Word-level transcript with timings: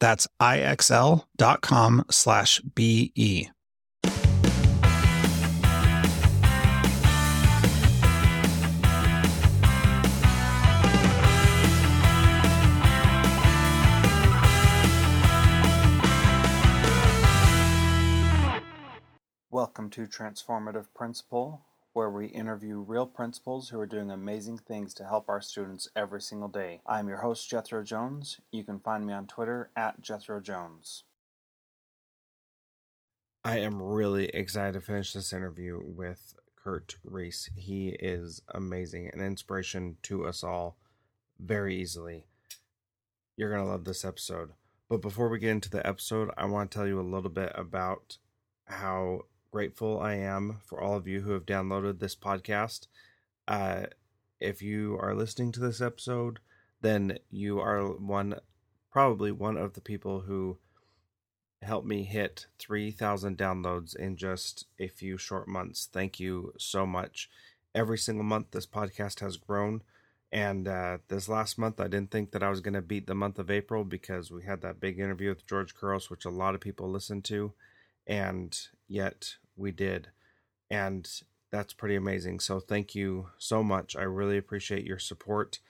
That's 0.00 0.26
ixl.com 0.40 2.04
slash 2.10 2.60
BE. 2.60 3.50
Welcome 19.50 19.90
to 19.90 20.06
Transformative 20.06 20.86
Principal, 20.94 21.62
where 21.98 22.08
we 22.08 22.26
interview 22.26 22.78
real 22.78 23.06
principals 23.06 23.70
who 23.70 23.80
are 23.80 23.84
doing 23.84 24.08
amazing 24.08 24.56
things 24.56 24.94
to 24.94 25.04
help 25.04 25.28
our 25.28 25.40
students 25.40 25.88
every 25.96 26.20
single 26.20 26.46
day. 26.46 26.80
I'm 26.86 27.08
your 27.08 27.16
host, 27.16 27.50
Jethro 27.50 27.82
Jones. 27.82 28.38
You 28.52 28.62
can 28.62 28.78
find 28.78 29.04
me 29.04 29.12
on 29.12 29.26
Twitter 29.26 29.70
at 29.74 30.00
Jethro 30.00 30.38
Jones. 30.38 31.02
I 33.44 33.58
am 33.58 33.82
really 33.82 34.26
excited 34.26 34.74
to 34.74 34.80
finish 34.80 35.12
this 35.12 35.32
interview 35.32 35.80
with 35.82 36.34
Curt 36.54 36.94
Rees. 37.02 37.50
He 37.56 37.88
is 37.88 38.42
amazing, 38.54 39.10
an 39.12 39.20
inspiration 39.20 39.96
to 40.02 40.24
us 40.24 40.44
all 40.44 40.76
very 41.40 41.74
easily. 41.74 42.26
You're 43.36 43.50
going 43.50 43.64
to 43.64 43.68
love 43.68 43.86
this 43.86 44.04
episode. 44.04 44.50
But 44.88 45.02
before 45.02 45.28
we 45.28 45.40
get 45.40 45.50
into 45.50 45.68
the 45.68 45.84
episode, 45.84 46.30
I 46.38 46.44
want 46.44 46.70
to 46.70 46.78
tell 46.78 46.86
you 46.86 47.00
a 47.00 47.02
little 47.02 47.28
bit 47.28 47.50
about 47.56 48.18
how 48.66 49.22
grateful 49.50 49.98
I 50.00 50.14
am 50.14 50.58
for 50.64 50.80
all 50.80 50.96
of 50.96 51.06
you 51.06 51.22
who 51.22 51.32
have 51.32 51.46
downloaded 51.46 51.98
this 51.98 52.14
podcast. 52.14 52.86
Uh, 53.46 53.84
if 54.40 54.62
you 54.62 54.98
are 55.00 55.14
listening 55.14 55.52
to 55.52 55.60
this 55.60 55.80
episode, 55.80 56.38
then 56.80 57.18
you 57.30 57.58
are 57.58 57.82
one, 57.88 58.36
probably 58.92 59.32
one 59.32 59.56
of 59.56 59.74
the 59.74 59.80
people 59.80 60.20
who 60.20 60.58
helped 61.62 61.86
me 61.86 62.04
hit 62.04 62.46
3,000 62.58 63.36
downloads 63.36 63.96
in 63.96 64.16
just 64.16 64.66
a 64.78 64.88
few 64.88 65.16
short 65.16 65.48
months. 65.48 65.88
Thank 65.90 66.20
you 66.20 66.52
so 66.58 66.86
much. 66.86 67.28
Every 67.74 67.98
single 67.98 68.24
month, 68.24 68.50
this 68.50 68.66
podcast 68.66 69.20
has 69.20 69.36
grown. 69.36 69.82
And 70.30 70.68
uh, 70.68 70.98
this 71.08 71.28
last 71.28 71.58
month, 71.58 71.80
I 71.80 71.88
didn't 71.88 72.10
think 72.10 72.32
that 72.32 72.42
I 72.42 72.50
was 72.50 72.60
going 72.60 72.74
to 72.74 72.82
beat 72.82 73.06
the 73.06 73.14
month 73.14 73.38
of 73.38 73.50
April 73.50 73.82
because 73.82 74.30
we 74.30 74.44
had 74.44 74.60
that 74.60 74.78
big 74.78 74.98
interview 74.98 75.30
with 75.30 75.46
George 75.46 75.74
Couros, 75.74 76.10
which 76.10 76.26
a 76.26 76.30
lot 76.30 76.54
of 76.54 76.60
people 76.60 76.90
listened 76.90 77.24
to. 77.26 77.54
And 78.08 78.58
yet 78.88 79.36
we 79.56 79.70
did. 79.70 80.08
And 80.70 81.08
that's 81.50 81.72
pretty 81.74 81.94
amazing. 81.94 82.40
So 82.40 82.58
thank 82.58 82.94
you 82.94 83.28
so 83.38 83.62
much. 83.62 83.96
I 83.96 84.02
really 84.02 84.38
appreciate 84.38 84.84
your 84.84 84.98
support. 84.98 85.60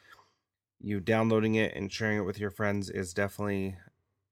You 0.80 1.00
downloading 1.00 1.56
it 1.56 1.74
and 1.74 1.92
sharing 1.92 2.18
it 2.18 2.24
with 2.24 2.38
your 2.38 2.50
friends 2.50 2.88
is 2.88 3.12
definitely 3.12 3.76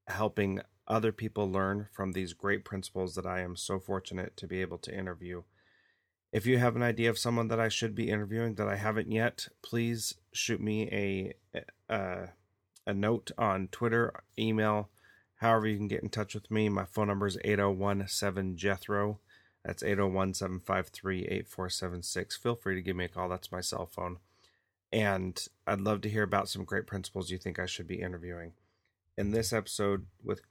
helping 0.06 0.60
other 0.88 1.10
people 1.12 1.50
learn 1.50 1.88
from 1.92 2.12
these 2.12 2.32
great 2.32 2.64
principles 2.64 3.14
that 3.16 3.26
I 3.26 3.40
am 3.40 3.56
so 3.56 3.80
fortunate 3.80 4.36
to 4.36 4.46
be 4.46 4.60
able 4.60 4.78
to 4.78 4.96
interview. 4.96 5.42
If 6.32 6.46
you 6.46 6.58
have 6.58 6.76
an 6.76 6.82
idea 6.82 7.10
of 7.10 7.18
someone 7.18 7.48
that 7.48 7.60
I 7.60 7.68
should 7.68 7.94
be 7.94 8.10
interviewing 8.10 8.54
that 8.56 8.68
I 8.68 8.76
haven't 8.76 9.10
yet, 9.10 9.48
please 9.62 10.14
shoot 10.32 10.60
me 10.60 10.88
a 10.92 11.32
a, 11.88 12.28
a 12.86 12.94
note 12.94 13.30
on 13.38 13.68
Twitter, 13.68 14.12
email, 14.38 14.90
however 15.36 15.66
you 15.66 15.76
can 15.76 15.88
get 15.88 16.02
in 16.02 16.08
touch 16.08 16.34
with 16.34 16.50
me. 16.50 16.68
My 16.68 16.84
phone 16.84 17.08
number 17.08 17.26
is 17.26 17.38
8017 17.44 18.56
Jethro. 18.56 19.20
That's 19.64 19.82
801 19.82 20.34
753 20.34 21.22
8476. 21.22 22.36
Feel 22.36 22.54
free 22.54 22.74
to 22.76 22.82
give 22.82 22.96
me 22.96 23.04
a 23.04 23.08
call. 23.08 23.28
That's 23.28 23.52
my 23.52 23.60
cell 23.60 23.86
phone. 23.86 24.18
And 24.92 25.44
I'd 25.66 25.80
love 25.80 26.00
to 26.02 26.08
hear 26.08 26.22
about 26.22 26.48
some 26.48 26.64
great 26.64 26.86
principals 26.86 27.30
you 27.30 27.38
think 27.38 27.58
I 27.58 27.66
should 27.66 27.88
be 27.88 28.00
interviewing. 28.00 28.52
In 29.18 29.32
this 29.32 29.52
episode 29.52 30.06
with 30.22 30.42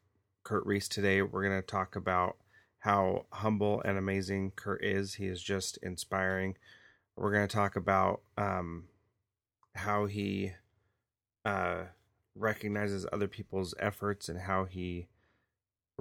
Curt 0.43 0.65
Rees 0.65 0.87
today, 0.87 1.21
we're 1.21 1.47
going 1.47 1.59
to 1.59 1.65
talk 1.65 1.95
about 1.95 2.37
how 2.79 3.25
humble 3.31 3.81
and 3.85 3.97
amazing 3.97 4.51
Curt 4.55 4.83
is. 4.83 5.15
He 5.15 5.27
is 5.27 5.41
just 5.41 5.77
inspiring. 5.81 6.57
We're 7.15 7.31
going 7.31 7.47
to 7.47 7.55
talk 7.55 7.75
about 7.75 8.21
um, 8.37 8.83
how 9.75 10.05
he 10.05 10.51
uh, 11.45 11.85
recognizes 12.35 13.05
other 13.11 13.27
people's 13.27 13.73
efforts 13.79 14.29
and 14.29 14.41
how 14.41 14.65
he 14.65 15.07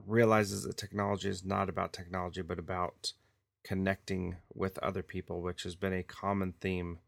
realizes 0.07 0.65
that 0.65 0.77
technology 0.77 1.29
is 1.29 1.45
not 1.45 1.69
about 1.69 1.93
technology, 1.93 2.43
but 2.43 2.59
about 2.59 3.13
connecting 3.63 4.37
with 4.53 4.79
other 4.79 5.03
people, 5.03 5.41
which 5.41 5.63
has 5.63 5.75
been 5.75 5.93
a 5.93 6.03
common 6.03 6.55
theme 6.61 6.99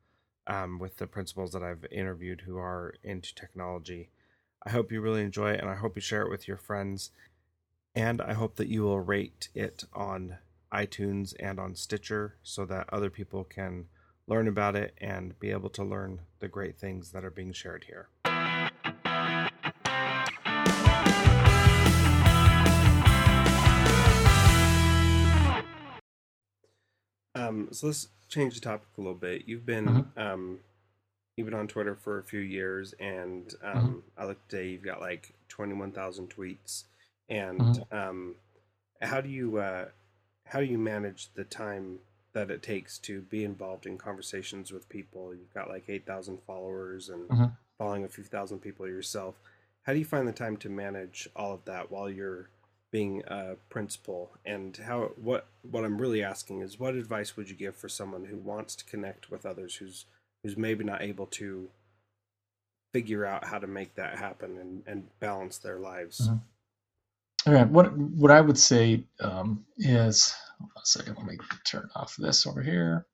um, 0.47 0.79
with 0.79 0.97
the 0.97 1.07
principals 1.07 1.53
that 1.53 1.63
I've 1.63 1.85
interviewed 1.91 2.43
who 2.43 2.57
are 2.57 2.95
into 3.03 3.35
technology. 3.35 4.11
I 4.65 4.71
hope 4.71 4.91
you 4.91 5.01
really 5.01 5.23
enjoy 5.23 5.53
it 5.53 5.61
and 5.61 5.69
I 5.69 5.75
hope 5.75 5.97
you 5.97 6.03
share 6.03 6.23
it 6.23 6.31
with 6.31 6.49
your 6.49 6.57
friends. 6.57 7.11
And 7.95 8.21
I 8.21 8.35
hope 8.35 8.57
that 8.57 8.69
you 8.69 8.83
will 8.83 9.01
rate 9.01 9.49
it 9.55 9.85
on 9.93 10.39
iTunes 10.73 11.35
and 11.41 11.59
on 11.59 11.75
Stitcher 11.75 12.37
so 12.43 12.65
that 12.67 12.93
other 12.93 13.11
people 13.11 13.45
can 13.45 13.87
learn 14.27 14.49
about 14.49 14.77
it 14.77 14.95
and 14.99 15.39
be 15.39 15.51
able 15.51 15.71
to 15.71 15.85
learn 15.85 16.21
the 16.41 16.49
great 16.49 16.79
things 16.79 17.13
that 17.13 17.25
are 17.25 17.31
being 17.31 17.53
shared 17.53 17.85
here. 17.85 18.09
Um, 27.37 27.69
so 27.71 27.87
let's 27.87 28.09
change 28.29 28.55
the 28.55 28.61
topic 28.61 28.89
a 28.97 29.01
little 29.01 29.15
bit. 29.15 29.43
You've 29.47 29.67
been 29.67 29.87
mm-hmm. 29.87 30.21
um, 30.21 30.59
you've 31.37 31.47
been 31.47 31.59
on 31.59 31.69
Twitter 31.69 31.95
for 31.95 32.19
a 32.19 32.25
few 32.25 32.41
years, 32.41 32.95
and 32.99 33.55
um, 33.63 33.77
mm-hmm. 33.77 33.99
I 34.17 34.27
looked 34.27 34.49
today. 34.49 34.69
You've 34.71 34.83
got 34.83 35.01
like 35.01 35.35
twenty 35.49 35.75
one 35.75 35.93
thousand 35.93 36.31
tweets. 36.31 36.85
And 37.29 37.61
mm-hmm. 37.61 37.97
um, 37.97 38.35
how 39.03 39.21
do 39.21 39.29
you 39.29 39.59
uh, 39.59 39.87
how 40.45 40.61
do 40.61 40.67
you 40.67 40.79
manage 40.79 41.29
the 41.35 41.45
time 41.45 41.99
that 42.33 42.51
it 42.51 42.63
takes 42.63 42.99
to 42.99 43.23
be 43.23 43.45
involved 43.45 43.87
in 43.87 43.99
conversations 43.99 44.73
with 44.73 44.89
people? 44.89 45.35
You've 45.35 45.55
got 45.55 45.69
like 45.69 45.85
eight 45.89 46.07
thousand 46.07 46.39
followers 46.47 47.09
and 47.09 47.29
mm-hmm. 47.29 47.45
following 47.79 48.05
a 48.05 48.09
few 48.09 48.25
thousand 48.25 48.61
people 48.61 48.87
yourself. 48.87 49.35
How 49.83 49.93
do 49.93 49.99
you 49.99 50.05
find 50.05 50.27
the 50.27 50.33
time 50.33 50.57
to 50.59 50.69
manage 50.69 51.29
all 51.37 51.55
of 51.55 51.65
that 51.67 51.91
while 51.91 52.11
you're 52.11 52.49
being 52.93 53.23
a 53.27 53.57
principal 53.69 54.31
and 54.45 54.77
how 54.77 55.11
what 55.17 55.49
what 55.63 55.85
I'm 55.85 55.99
really 55.99 56.23
asking 56.23 56.63
is 56.63 56.79
what 56.79 56.95
advice 56.95 57.37
would 57.37 57.51
you 57.51 57.57
give 57.57 57.77
for 57.77 57.89
someone 57.89 58.27
who 58.27 58.37
wants 58.37 58.77
to 58.77 58.85
connect 58.85 59.31
with 59.31 59.45
others 59.45 59.75
who's 59.77 60.07
who's 60.43 60.57
maybe 60.57 60.85
not 60.85 61.03
able 61.03 61.27
to 61.27 61.69
figure 62.93 63.27
out 63.27 63.47
how 63.47 63.59
to 63.59 63.67
make 63.67 63.97
that 63.97 64.17
happen 64.17 64.57
and, 64.57 64.83
and 64.87 65.09
balance 65.21 65.59
their 65.59 65.79
lives 65.79 66.29
mm-hmm. 66.29 66.37
All 67.47 67.53
right. 67.53 67.69
What 67.69 67.97
what 67.97 68.31
I 68.33 68.41
would 68.41 68.59
say 68.59 69.05
um, 69.21 69.65
is, 69.79 70.35
a 70.61 70.81
second. 70.85 71.17
Let 71.17 71.27
me 71.27 71.39
turn 71.65 71.89
off 71.95 72.17
this 72.17 72.45
over 72.45 72.61
here. 72.61 73.07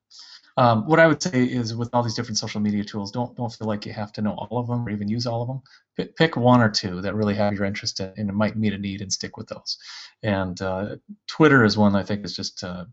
Um, 0.55 0.85
what 0.87 0.99
I 0.99 1.07
would 1.07 1.21
say 1.21 1.43
is, 1.43 1.75
with 1.75 1.89
all 1.93 2.03
these 2.03 2.13
different 2.13 2.37
social 2.37 2.61
media 2.61 2.83
tools, 2.83 3.11
don't 3.11 3.35
don't 3.35 3.51
feel 3.51 3.67
like 3.67 3.85
you 3.85 3.93
have 3.93 4.11
to 4.13 4.21
know 4.21 4.33
all 4.33 4.59
of 4.59 4.67
them 4.67 4.85
or 4.85 4.91
even 4.91 5.07
use 5.07 5.25
all 5.25 5.41
of 5.41 5.47
them. 5.47 5.61
Pick, 5.97 6.15
pick 6.15 6.37
one 6.37 6.61
or 6.61 6.69
two 6.69 7.01
that 7.01 7.15
really 7.15 7.33
have 7.35 7.53
your 7.53 7.65
interest 7.65 7.99
in, 7.99 8.13
and 8.17 8.29
it 8.29 8.33
might 8.33 8.55
meet 8.55 8.73
a 8.73 8.77
need, 8.77 9.01
and 9.01 9.11
stick 9.11 9.35
with 9.35 9.47
those. 9.47 9.77
And 10.21 10.61
uh, 10.61 10.97
Twitter 11.27 11.63
is 11.63 11.77
one 11.77 11.95
I 11.95 12.03
think 12.03 12.23
is 12.23 12.35
just 12.35 12.63
uh, 12.63 12.85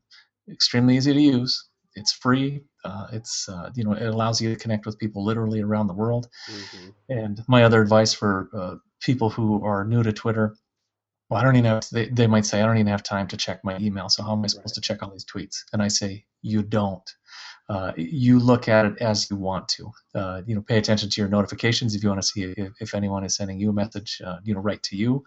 extremely 0.51 0.97
easy 0.97 1.13
to 1.13 1.21
use. 1.21 1.69
It's 1.97 2.13
free. 2.13 2.63
Uh, 2.85 3.09
it's 3.13 3.49
uh, 3.49 3.71
you 3.75 3.85
know 3.85 3.93
it 3.93 4.07
allows 4.07 4.41
you 4.41 4.49
to 4.55 4.61
connect 4.61 4.87
with 4.87 4.99
people 4.99 5.23
literally 5.25 5.61
around 5.61 5.89
the 5.89 5.95
world. 5.95 6.29
Mm-hmm. 6.51 6.89
And 7.11 7.43
my 7.47 7.65
other 7.65 7.83
advice 7.83 8.15
for 8.15 8.49
uh, 8.55 8.77
people 9.01 9.29
who 9.29 9.65
are 9.65 9.85
new 9.85 10.03
to 10.03 10.13
Twitter 10.13 10.57
well, 11.31 11.41
I 11.41 11.45
don't 11.45 11.55
even 11.55 11.67
have, 11.67 11.89
they, 11.93 12.09
they 12.09 12.27
might 12.27 12.45
say, 12.45 12.61
I 12.61 12.67
don't 12.67 12.77
even 12.77 12.89
have 12.89 13.05
time 13.05 13.29
to 13.29 13.37
check 13.37 13.61
my 13.63 13.79
email. 13.79 14.09
So 14.09 14.25
how 14.25 14.33
am 14.33 14.43
I 14.43 14.49
supposed 14.49 14.75
to 14.75 14.81
check 14.81 15.01
all 15.01 15.13
these 15.13 15.25
tweets? 15.25 15.59
And 15.73 15.81
I 15.81 15.87
say, 15.87 16.27
you 16.43 16.63
don't. 16.63 17.09
Uh, 17.71 17.93
you 17.97 18.41
look 18.41 18.67
at 18.67 18.85
it 18.85 18.99
as 18.99 19.31
you 19.31 19.37
want 19.37 19.69
to. 19.69 19.93
Uh, 20.13 20.43
you 20.45 20.57
know, 20.57 20.61
pay 20.61 20.77
attention 20.77 21.09
to 21.09 21.21
your 21.21 21.31
notifications 21.31 21.95
if 21.95 22.03
you 22.03 22.09
want 22.09 22.21
to 22.21 22.27
see 22.27 22.43
if, 22.43 22.73
if 22.81 22.95
anyone 22.97 23.23
is 23.23 23.37
sending 23.37 23.61
you 23.61 23.71
a 23.71 23.73
message. 23.73 24.21
Uh, 24.27 24.39
you 24.43 24.53
know, 24.53 24.61
right 24.61 24.83
to 24.83 24.97
you. 24.97 25.23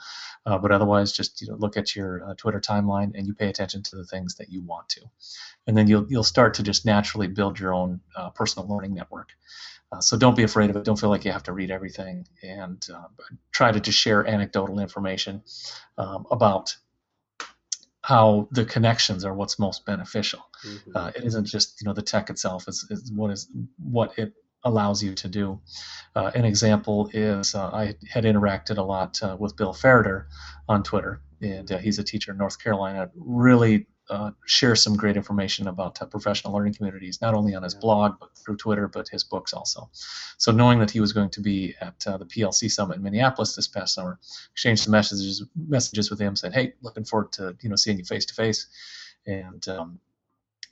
Uh, 0.46 0.58
but 0.58 0.70
otherwise, 0.70 1.14
just 1.14 1.42
you 1.42 1.48
know, 1.48 1.56
look 1.56 1.78
at 1.78 1.96
your 1.96 2.22
uh, 2.26 2.34
Twitter 2.36 2.60
timeline 2.60 3.14
and 3.16 3.26
you 3.26 3.34
pay 3.34 3.48
attention 3.48 3.82
to 3.82 3.96
the 3.96 4.04
things 4.04 4.36
that 4.36 4.52
you 4.52 4.62
want 4.62 4.90
to, 4.90 5.00
and 5.68 5.78
then 5.78 5.88
you'll 5.88 6.06
you'll 6.10 6.22
start 6.22 6.54
to 6.56 6.64
just 6.64 6.86
naturally 6.86 7.28
build 7.28 7.58
your 7.58 7.74
own 7.74 8.02
personal 8.36 8.68
learning 8.68 8.94
network. 8.94 9.30
so 10.02 10.18
don't 10.18 10.36
be 10.36 10.44
afraid 10.44 10.70
of 10.70 10.76
it. 10.76 10.84
Don't 10.84 11.00
feel 11.00 11.10
like 11.10 11.24
you 11.24 11.32
have 11.32 11.44
to 11.44 11.54
read 11.54 11.72
everything, 11.72 12.28
and 12.42 12.86
try 13.54 13.72
to 13.72 13.80
just 13.80 13.98
share 13.98 14.28
anecdotal 14.28 14.82
information 14.82 15.44
um, 15.98 16.26
about 16.30 16.76
how 18.02 18.50
the 18.52 18.66
connections 18.66 19.24
are 19.24 19.34
what's 19.34 19.58
most 19.58 19.86
beneficial. 19.86 20.42
Mm-hmm. 20.66 20.92
Uh, 20.96 21.12
it 21.16 21.24
isn't 21.24 21.46
just 21.46 21.82
you 21.82 21.86
know 21.86 21.94
the 21.94 22.02
tech 22.02 22.30
itself 22.30 22.68
is, 22.68 22.86
is 22.90 23.12
what 23.12 23.32
is 23.32 23.50
what 23.78 24.18
it 24.18 24.34
allows 24.64 25.04
you 25.04 25.14
to 25.14 25.28
do. 25.28 25.60
Uh, 26.16 26.32
an 26.36 26.46
example 26.46 27.10
is 27.14 27.56
uh, 27.56 27.70
I 27.74 27.96
had 28.10 28.24
interacted 28.24 28.78
a 28.78 28.82
lot 28.82 29.22
uh, 29.22 29.36
with 29.40 29.56
Bill 29.56 29.74
Ferriter 29.74 30.26
on 30.70 30.84
Twitter, 30.84 31.22
and 31.42 31.72
uh, 31.72 31.78
he's 31.78 32.00
a 32.00 32.04
teacher 32.04 32.32
in 32.32 32.38
North 32.38 32.62
Carolina. 32.62 33.10
Really 33.16 33.88
uh, 34.10 34.32
share 34.46 34.76
some 34.76 34.96
great 34.96 35.16
information 35.16 35.68
about 35.68 36.02
uh, 36.02 36.06
professional 36.06 36.54
learning 36.54 36.74
communities, 36.74 37.22
not 37.22 37.34
only 37.34 37.56
on 37.56 37.64
his 37.64 37.74
blog, 37.74 38.20
but 38.20 38.30
through 38.38 38.58
Twitter, 38.58 38.88
but 38.88 39.08
his 39.08 39.24
books 39.24 39.54
also. 39.54 39.90
So 40.38 40.52
knowing 40.52 40.80
that 40.80 40.92
he 40.92 41.00
was 41.00 41.14
going 41.14 41.30
to 41.32 41.42
be 41.42 41.74
at 41.80 42.06
uh, 42.06 42.18
the 42.18 42.26
PLC 42.26 42.70
Summit 42.70 42.98
in 42.98 43.04
Minneapolis 43.04 43.56
this 43.56 43.68
past 43.68 43.94
summer, 43.94 44.20
exchanged 44.52 44.84
some 44.84 44.92
messages 44.92 45.46
messages 45.56 46.10
with 46.10 46.20
him, 46.20 46.36
said, 46.36 46.54
"Hey, 46.54 46.74
looking 46.82 47.06
forward 47.06 47.32
to 47.34 47.56
you 47.62 47.70
know 47.70 47.76
seeing 47.76 47.98
you 47.98 48.06
face 48.06 48.26
to 48.26 48.34
face," 48.34 48.68
and 49.26 49.66
um, 49.70 50.00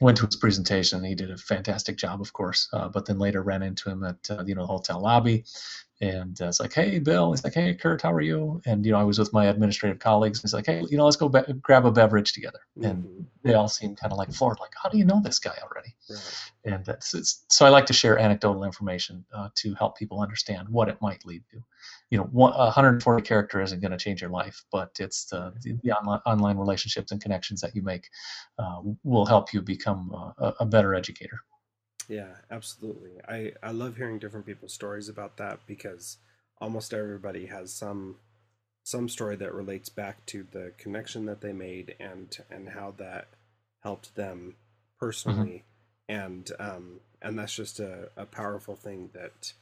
went 0.02 0.18
to 0.18 0.26
his 0.26 0.36
presentation. 0.36 1.04
He 1.04 1.14
did 1.14 1.30
a 1.30 1.36
fantastic 1.36 1.96
job, 1.96 2.20
of 2.20 2.32
course, 2.32 2.68
uh, 2.72 2.88
but 2.88 3.06
then 3.06 3.18
later 3.18 3.42
ran 3.42 3.62
into 3.62 3.88
him 3.88 4.04
at 4.04 4.30
uh, 4.30 4.42
you 4.44 4.54
know 4.54 4.62
the 4.62 4.66
hotel 4.66 5.00
lobby, 5.00 5.44
and 6.02 6.42
uh, 6.42 6.48
it's 6.48 6.58
like, 6.58 6.72
hey, 6.72 6.98
Bill. 6.98 7.30
He's 7.30 7.44
like, 7.44 7.54
hey, 7.54 7.74
Curt, 7.74 8.02
how 8.02 8.12
are 8.12 8.20
you? 8.20 8.60
And 8.66 8.84
you 8.84 8.90
know, 8.90 8.98
I 8.98 9.04
was 9.04 9.20
with 9.20 9.32
my 9.32 9.46
administrative 9.46 10.00
colleagues. 10.00 10.40
And 10.40 10.42
he's 10.42 10.52
like, 10.52 10.66
hey, 10.66 10.82
you 10.90 10.96
know, 10.96 11.04
let's 11.04 11.16
go 11.16 11.28
be- 11.28 11.52
grab 11.60 11.86
a 11.86 11.92
beverage 11.92 12.32
together. 12.32 12.58
Mm-hmm. 12.76 12.90
And 12.90 13.26
they 13.44 13.54
all 13.54 13.68
seem 13.68 13.94
kind 13.94 14.12
of 14.12 14.18
like 14.18 14.32
floored, 14.32 14.58
like, 14.58 14.72
how 14.82 14.88
do 14.88 14.98
you 14.98 15.04
know 15.04 15.20
this 15.22 15.38
guy 15.38 15.56
already? 15.62 15.94
Right. 16.10 16.42
And 16.64 16.88
it's, 16.88 17.14
it's, 17.14 17.44
so 17.50 17.66
I 17.66 17.68
like 17.68 17.86
to 17.86 17.92
share 17.92 18.18
anecdotal 18.18 18.64
information 18.64 19.24
uh, 19.32 19.50
to 19.54 19.74
help 19.74 19.96
people 19.96 20.20
understand 20.20 20.68
what 20.68 20.88
it 20.88 20.98
might 21.00 21.24
lead 21.24 21.44
to. 21.52 21.62
You 22.10 22.18
know, 22.18 22.24
one, 22.24 22.52
140 22.52 23.22
character 23.22 23.60
isn't 23.62 23.80
going 23.80 23.92
to 23.92 23.96
change 23.96 24.20
your 24.20 24.30
life, 24.30 24.64
but 24.72 24.90
it's 24.98 25.26
the, 25.26 25.54
the, 25.62 25.78
the 25.84 25.92
online, 25.92 26.20
online 26.26 26.56
relationships 26.56 27.12
and 27.12 27.22
connections 27.22 27.60
that 27.60 27.76
you 27.76 27.82
make 27.82 28.08
uh, 28.58 28.80
will 29.04 29.24
help 29.24 29.52
you 29.52 29.62
become 29.62 30.10
a, 30.38 30.52
a 30.58 30.66
better 30.66 30.96
educator. 30.96 31.38
Yeah, 32.12 32.34
absolutely. 32.50 33.12
I, 33.26 33.52
I 33.62 33.70
love 33.70 33.96
hearing 33.96 34.18
different 34.18 34.44
people's 34.44 34.74
stories 34.74 35.08
about 35.08 35.38
that 35.38 35.60
because 35.66 36.18
almost 36.58 36.92
everybody 36.92 37.46
has 37.46 37.72
some 37.72 38.16
some 38.84 39.08
story 39.08 39.36
that 39.36 39.54
relates 39.54 39.88
back 39.88 40.26
to 40.26 40.46
the 40.50 40.72
connection 40.76 41.24
that 41.24 41.40
they 41.40 41.54
made 41.54 41.94
and 41.98 42.36
and 42.50 42.68
how 42.68 42.92
that 42.98 43.28
helped 43.82 44.14
them 44.14 44.56
personally 45.00 45.64
mm-hmm. 46.10 46.20
and 46.20 46.50
um 46.58 47.00
and 47.22 47.38
that's 47.38 47.54
just 47.54 47.80
a, 47.80 48.10
a 48.16 48.26
powerful 48.26 48.76
thing 48.76 49.08
that 49.14 49.54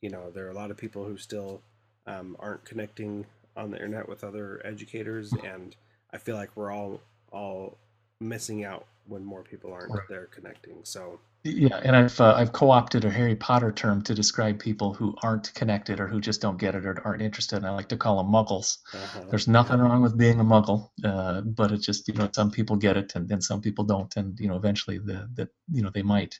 you 0.00 0.08
know 0.08 0.30
there 0.30 0.46
are 0.46 0.50
a 0.50 0.54
lot 0.54 0.70
of 0.70 0.76
people 0.78 1.04
who 1.04 1.18
still 1.18 1.60
um, 2.06 2.36
aren't 2.38 2.64
connecting 2.64 3.26
on 3.56 3.70
the 3.70 3.76
internet 3.76 4.08
with 4.08 4.24
other 4.24 4.62
educators 4.64 5.32
and 5.44 5.76
i 6.12 6.16
feel 6.16 6.36
like 6.36 6.56
we're 6.56 6.72
all 6.72 7.00
all 7.32 7.76
missing 8.20 8.64
out 8.64 8.86
when 9.06 9.24
more 9.24 9.42
people 9.42 9.72
aren't 9.72 9.92
right. 9.92 10.08
there 10.08 10.26
connecting 10.26 10.78
so 10.84 11.18
yeah, 11.44 11.80
and 11.84 11.94
I've 11.94 12.20
uh, 12.20 12.34
I've 12.36 12.52
co-opted 12.52 13.04
a 13.04 13.10
Harry 13.10 13.36
Potter 13.36 13.70
term 13.70 14.02
to 14.02 14.14
describe 14.14 14.58
people 14.58 14.92
who 14.92 15.14
aren't 15.22 15.54
connected 15.54 16.00
or 16.00 16.08
who 16.08 16.20
just 16.20 16.40
don't 16.40 16.58
get 16.58 16.74
it 16.74 16.84
or 16.84 17.00
aren't 17.04 17.22
interested. 17.22 17.56
And 17.56 17.66
I 17.66 17.70
like 17.70 17.88
to 17.88 17.96
call 17.96 18.16
them 18.16 18.32
muggles. 18.32 18.78
Uh-huh. 18.92 19.24
There's 19.30 19.46
nothing 19.46 19.78
wrong 19.78 20.02
with 20.02 20.18
being 20.18 20.40
a 20.40 20.44
muggle, 20.44 20.90
uh, 21.04 21.42
but 21.42 21.70
it's 21.70 21.86
just 21.86 22.08
you 22.08 22.14
know 22.14 22.28
some 22.32 22.50
people 22.50 22.76
get 22.76 22.96
it 22.96 23.14
and, 23.14 23.30
and 23.30 23.42
some 23.42 23.60
people 23.60 23.84
don't, 23.84 24.14
and 24.16 24.38
you 24.40 24.48
know 24.48 24.56
eventually 24.56 24.98
the 24.98 25.28
the 25.34 25.48
you 25.72 25.82
know 25.82 25.90
they 25.90 26.02
might. 26.02 26.38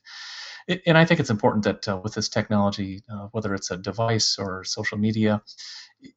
It, 0.66 0.82
and 0.86 0.98
I 0.98 1.04
think 1.04 1.20
it's 1.20 1.30
important 1.30 1.64
that 1.64 1.88
uh, 1.88 2.00
with 2.02 2.14
this 2.14 2.28
technology, 2.28 3.02
uh, 3.10 3.28
whether 3.32 3.54
it's 3.54 3.70
a 3.70 3.76
device 3.76 4.36
or 4.38 4.64
social 4.64 4.98
media, 4.98 5.42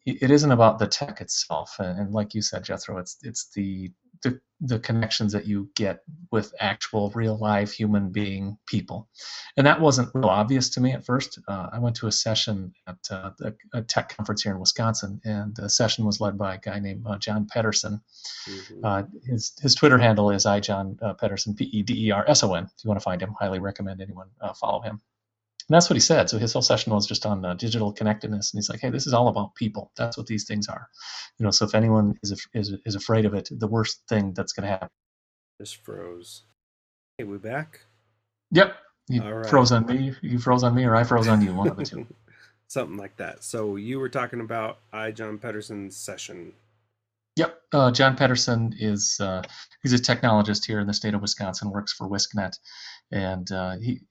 it, 0.06 0.24
it 0.24 0.32
isn't 0.32 0.52
about 0.52 0.80
the 0.80 0.88
tech 0.88 1.22
itself. 1.22 1.76
And, 1.80 2.00
and 2.00 2.12
like 2.12 2.34
you 2.34 2.42
said, 2.42 2.64
Jethro, 2.64 2.98
it's 2.98 3.18
it's 3.22 3.50
the 3.56 3.92
the, 4.24 4.40
the 4.60 4.80
connections 4.80 5.34
that 5.34 5.48
you 5.48 5.70
get 5.76 6.04
with 6.32 6.54
actual 6.60 7.12
real 7.12 7.38
live 7.38 7.72
human 7.72 8.12
being 8.12 8.58
people 8.72 9.10
and 9.58 9.68
that 9.68 9.82
wasn't 9.82 10.10
real 10.14 10.30
obvious 10.42 10.70
to 10.70 10.80
me 10.80 10.92
at 10.94 11.06
first 11.06 11.40
uh, 11.50 11.68
i 11.74 11.78
went 11.78 11.96
to 11.96 12.08
a 12.08 12.12
session 12.12 12.74
at 12.88 12.98
uh, 13.12 13.32
a 13.74 13.82
tech 13.82 14.16
conference 14.16 14.42
here 14.44 14.54
in 14.54 14.60
wisconsin 14.60 15.20
and 15.26 15.56
the 15.58 15.70
session 15.70 16.06
was 16.06 16.22
led 16.22 16.38
by 16.38 16.56
a 16.56 16.58
guy 16.58 16.80
named 16.80 17.04
uh, 17.06 17.18
john 17.18 17.46
pederson 17.54 18.00
mm-hmm. 18.50 18.86
Uh, 18.86 19.04
his, 19.26 19.54
his 19.62 19.76
twitter 19.76 19.98
handle 19.98 20.32
is 20.32 20.46
i 20.46 20.60
john 20.60 20.98
uh, 21.02 21.14
pederson 21.14 21.56
p-e-d-e-r-s-o-n 21.56 22.64
if 22.64 22.84
you 22.84 22.88
want 22.88 23.00
to 23.00 23.04
find 23.04 23.22
him 23.22 23.36
highly 23.38 23.60
recommend 23.60 24.02
anyone 24.02 24.30
uh, 24.42 24.54
follow 24.54 24.82
him 24.82 25.02
and 25.72 25.76
that's 25.76 25.90
what 25.90 25.96
he 25.96 26.02
said. 26.02 26.30
So 26.30 26.38
his 26.38 26.52
whole 26.52 26.62
session 26.62 26.94
was 26.94 27.08
just 27.08 27.26
on 27.26 27.46
uh, 27.46 27.54
digital 27.54 27.94
connectedness, 27.94 28.52
and 28.52 28.58
he's 28.58 28.70
like, 28.70 28.82
"Hey, 28.82 28.90
this 28.90 29.08
is 29.08 29.14
all 29.14 29.30
about 29.30 29.56
people. 29.56 29.92
That's 29.96 30.18
what 30.18 30.28
these 30.28 30.46
things 30.46 30.68
are." 30.68 30.90
You 31.38 31.46
know, 31.46 31.52
so 31.52 31.64
if 31.64 31.76
anyone 31.76 32.18
is 32.24 32.46
is 32.54 32.74
is 32.86 32.96
afraid 32.96 33.26
of 33.26 33.34
it, 33.34 33.48
the 33.50 33.68
worst 33.68 34.02
thing 34.10 34.34
that's 34.34 34.52
going 34.52 34.66
to 34.66 34.70
happen. 34.70 34.90
Just 35.62 35.78
froze. 35.78 36.44
Hey, 37.18 37.24
we 37.24 37.38
back? 37.38 37.86
Yep. 38.52 38.76
You 39.08 39.22
right. 39.24 39.46
froze 39.46 39.72
on 39.72 39.86
me. 39.86 40.14
You 40.22 40.40
froze 40.40 40.64
on 40.64 40.76
me, 40.76 40.86
or 40.86 40.96
I 40.96 41.04
froze 41.04 41.28
on 41.28 41.42
you. 41.42 41.54
One 41.54 41.68
of 41.68 41.78
the 41.78 41.84
two. 41.84 42.08
Something 42.68 42.98
like 42.98 43.18
that. 43.18 43.44
So 43.44 43.76
you 43.76 44.00
were 44.00 44.10
talking 44.10 44.40
about 44.40 44.80
I 44.94 45.12
John 45.12 45.38
Pederson's 45.38 45.98
session. 45.98 46.54
Yep, 47.38 47.62
uh, 47.74 47.92
John 47.92 48.16
Pederson 48.16 48.74
is 48.78 49.18
uh, 49.20 49.42
he's 49.84 49.94
a 49.94 49.98
technologist 49.98 50.66
here 50.66 50.80
in 50.80 50.88
the 50.88 50.94
state 50.94 51.14
of 51.14 51.22
Wisconsin. 51.22 51.72
Works 51.72 51.94
for 51.94 52.08
WiscNet, 52.08 52.58
and 53.12 53.52
uh, 53.52 53.78
he 53.78 54.02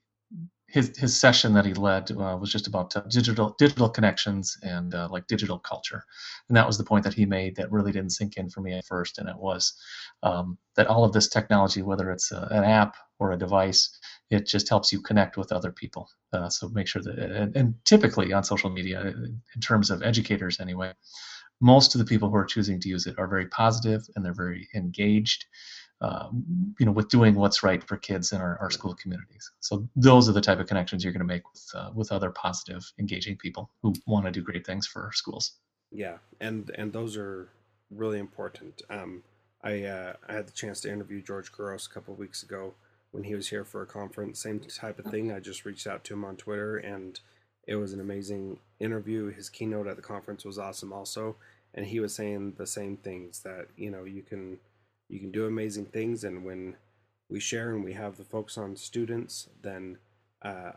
his 0.70 0.96
his 0.96 1.18
session 1.18 1.52
that 1.54 1.66
he 1.66 1.74
led 1.74 2.10
uh, 2.10 2.36
was 2.40 2.50
just 2.52 2.66
about 2.66 2.96
uh, 2.96 3.02
digital 3.08 3.54
digital 3.58 3.88
connections 3.88 4.56
and 4.62 4.94
uh, 4.94 5.08
like 5.10 5.26
digital 5.26 5.58
culture, 5.58 6.04
and 6.48 6.56
that 6.56 6.66
was 6.66 6.78
the 6.78 6.84
point 6.84 7.04
that 7.04 7.14
he 7.14 7.26
made 7.26 7.56
that 7.56 7.70
really 7.70 7.92
didn't 7.92 8.10
sink 8.10 8.36
in 8.36 8.48
for 8.48 8.60
me 8.60 8.72
at 8.72 8.86
first, 8.86 9.18
and 9.18 9.28
it 9.28 9.36
was 9.36 9.74
um, 10.22 10.58
that 10.76 10.86
all 10.86 11.04
of 11.04 11.12
this 11.12 11.28
technology, 11.28 11.82
whether 11.82 12.10
it's 12.10 12.32
a, 12.32 12.48
an 12.50 12.64
app 12.64 12.96
or 13.18 13.32
a 13.32 13.38
device, 13.38 13.98
it 14.30 14.46
just 14.46 14.68
helps 14.68 14.92
you 14.92 15.00
connect 15.00 15.36
with 15.36 15.52
other 15.52 15.72
people. 15.72 16.08
Uh, 16.32 16.48
so 16.48 16.68
make 16.68 16.86
sure 16.86 17.02
that, 17.02 17.18
and, 17.18 17.54
and 17.56 17.74
typically 17.84 18.32
on 18.32 18.44
social 18.44 18.70
media, 18.70 19.12
in 19.54 19.60
terms 19.60 19.90
of 19.90 20.02
educators 20.02 20.60
anyway, 20.60 20.92
most 21.60 21.94
of 21.94 21.98
the 21.98 22.04
people 22.04 22.30
who 22.30 22.36
are 22.36 22.44
choosing 22.44 22.80
to 22.80 22.88
use 22.88 23.06
it 23.06 23.18
are 23.18 23.28
very 23.28 23.46
positive 23.46 24.02
and 24.14 24.24
they're 24.24 24.32
very 24.32 24.68
engaged 24.74 25.44
uh, 26.00 26.28
you 26.78 26.86
know, 26.86 26.92
with 26.92 27.08
doing 27.08 27.34
what's 27.34 27.62
right 27.62 27.84
for 27.84 27.96
kids 27.96 28.32
in 28.32 28.40
our, 28.40 28.56
our 28.58 28.70
school 28.70 28.94
communities. 28.94 29.50
So 29.60 29.86
those 29.94 30.28
are 30.28 30.32
the 30.32 30.40
type 30.40 30.58
of 30.58 30.66
connections 30.66 31.04
you're 31.04 31.12
going 31.12 31.20
to 31.20 31.26
make 31.26 31.42
with 31.50 31.66
uh, 31.74 31.90
with 31.94 32.10
other 32.10 32.30
positive, 32.30 32.90
engaging 32.98 33.36
people 33.36 33.70
who 33.82 33.94
want 34.06 34.24
to 34.24 34.32
do 34.32 34.42
great 34.42 34.66
things 34.66 34.86
for 34.86 35.02
our 35.02 35.12
schools. 35.12 35.52
Yeah, 35.92 36.18
and 36.40 36.70
and 36.76 36.92
those 36.92 37.16
are 37.16 37.48
really 37.90 38.18
important. 38.18 38.82
Um, 38.88 39.22
I 39.62 39.84
uh, 39.84 40.14
I 40.26 40.32
had 40.32 40.46
the 40.46 40.52
chance 40.52 40.80
to 40.82 40.92
interview 40.92 41.22
George 41.22 41.52
Couros 41.52 41.86
a 41.86 41.90
couple 41.90 42.14
weeks 42.14 42.42
ago 42.42 42.74
when 43.10 43.24
he 43.24 43.34
was 43.34 43.48
here 43.48 43.64
for 43.64 43.82
a 43.82 43.86
conference. 43.86 44.40
Same 44.40 44.60
type 44.60 44.98
of 44.98 45.06
thing. 45.06 45.32
I 45.32 45.40
just 45.40 45.64
reached 45.64 45.86
out 45.86 46.04
to 46.04 46.14
him 46.14 46.24
on 46.24 46.36
Twitter, 46.36 46.78
and 46.78 47.20
it 47.66 47.76
was 47.76 47.92
an 47.92 48.00
amazing 48.00 48.58
interview. 48.78 49.30
His 49.30 49.50
keynote 49.50 49.86
at 49.86 49.96
the 49.96 50.02
conference 50.02 50.46
was 50.46 50.58
awesome, 50.58 50.92
also, 50.92 51.36
and 51.74 51.86
he 51.86 52.00
was 52.00 52.14
saying 52.14 52.54
the 52.56 52.66
same 52.66 52.96
things 52.96 53.40
that 53.40 53.66
you 53.76 53.90
know 53.90 54.04
you 54.04 54.22
can 54.22 54.58
you 55.10 55.18
can 55.18 55.30
do 55.30 55.46
amazing 55.46 55.86
things. 55.86 56.24
And 56.24 56.44
when 56.44 56.76
we 57.28 57.40
share 57.40 57.74
and 57.74 57.84
we 57.84 57.92
have 57.94 58.16
the 58.16 58.24
focus 58.24 58.56
on 58.56 58.76
students, 58.76 59.48
then 59.62 59.98
uh, 60.42 60.72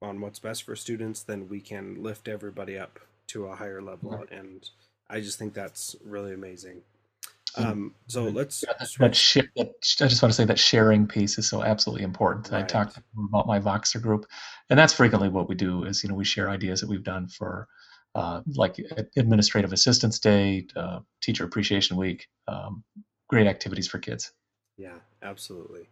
on 0.00 0.20
what's 0.20 0.38
best 0.38 0.64
for 0.64 0.76
students, 0.76 1.22
then 1.22 1.48
we 1.48 1.60
can 1.60 2.02
lift 2.02 2.28
everybody 2.28 2.76
up 2.76 2.98
to 3.28 3.46
a 3.46 3.54
higher 3.54 3.80
level. 3.80 4.10
Right. 4.10 4.30
And 4.30 4.68
I 5.08 5.20
just 5.20 5.38
think 5.38 5.54
that's 5.54 5.96
really 6.04 6.34
amazing. 6.34 6.82
Um, 7.56 7.94
so 8.06 8.24
let's. 8.24 8.62
That, 8.62 8.78
that, 8.98 9.14
sh- 9.14 9.38
that, 9.56 9.72
I 10.00 10.08
just 10.08 10.22
want 10.22 10.32
to 10.32 10.36
say 10.36 10.46
that 10.46 10.58
sharing 10.58 11.06
piece 11.06 11.36
is 11.36 11.48
so 11.48 11.62
absolutely 11.62 12.02
important. 12.02 12.50
Right. 12.50 12.64
I 12.64 12.66
talked 12.66 12.96
about 13.28 13.46
my 13.46 13.60
Voxer 13.60 14.00
group, 14.00 14.26
and 14.70 14.78
that's 14.78 14.94
frequently 14.94 15.28
what 15.28 15.50
we 15.50 15.54
do. 15.54 15.84
Is 15.84 16.02
you 16.02 16.08
know 16.08 16.14
we 16.14 16.24
share 16.24 16.48
ideas 16.48 16.80
that 16.80 16.88
we've 16.88 17.04
done 17.04 17.28
for 17.28 17.68
uh, 18.14 18.40
like 18.56 18.78
Administrative 19.16 19.72
Assistance 19.72 20.18
Day, 20.18 20.66
uh, 20.76 21.00
Teacher 21.20 21.44
Appreciation 21.44 21.96
Week, 21.96 22.26
um, 22.48 22.82
great 23.32 23.46
activities 23.46 23.88
for 23.88 23.98
kids. 23.98 24.32
Yeah, 24.76 24.98
absolutely. 25.22 25.88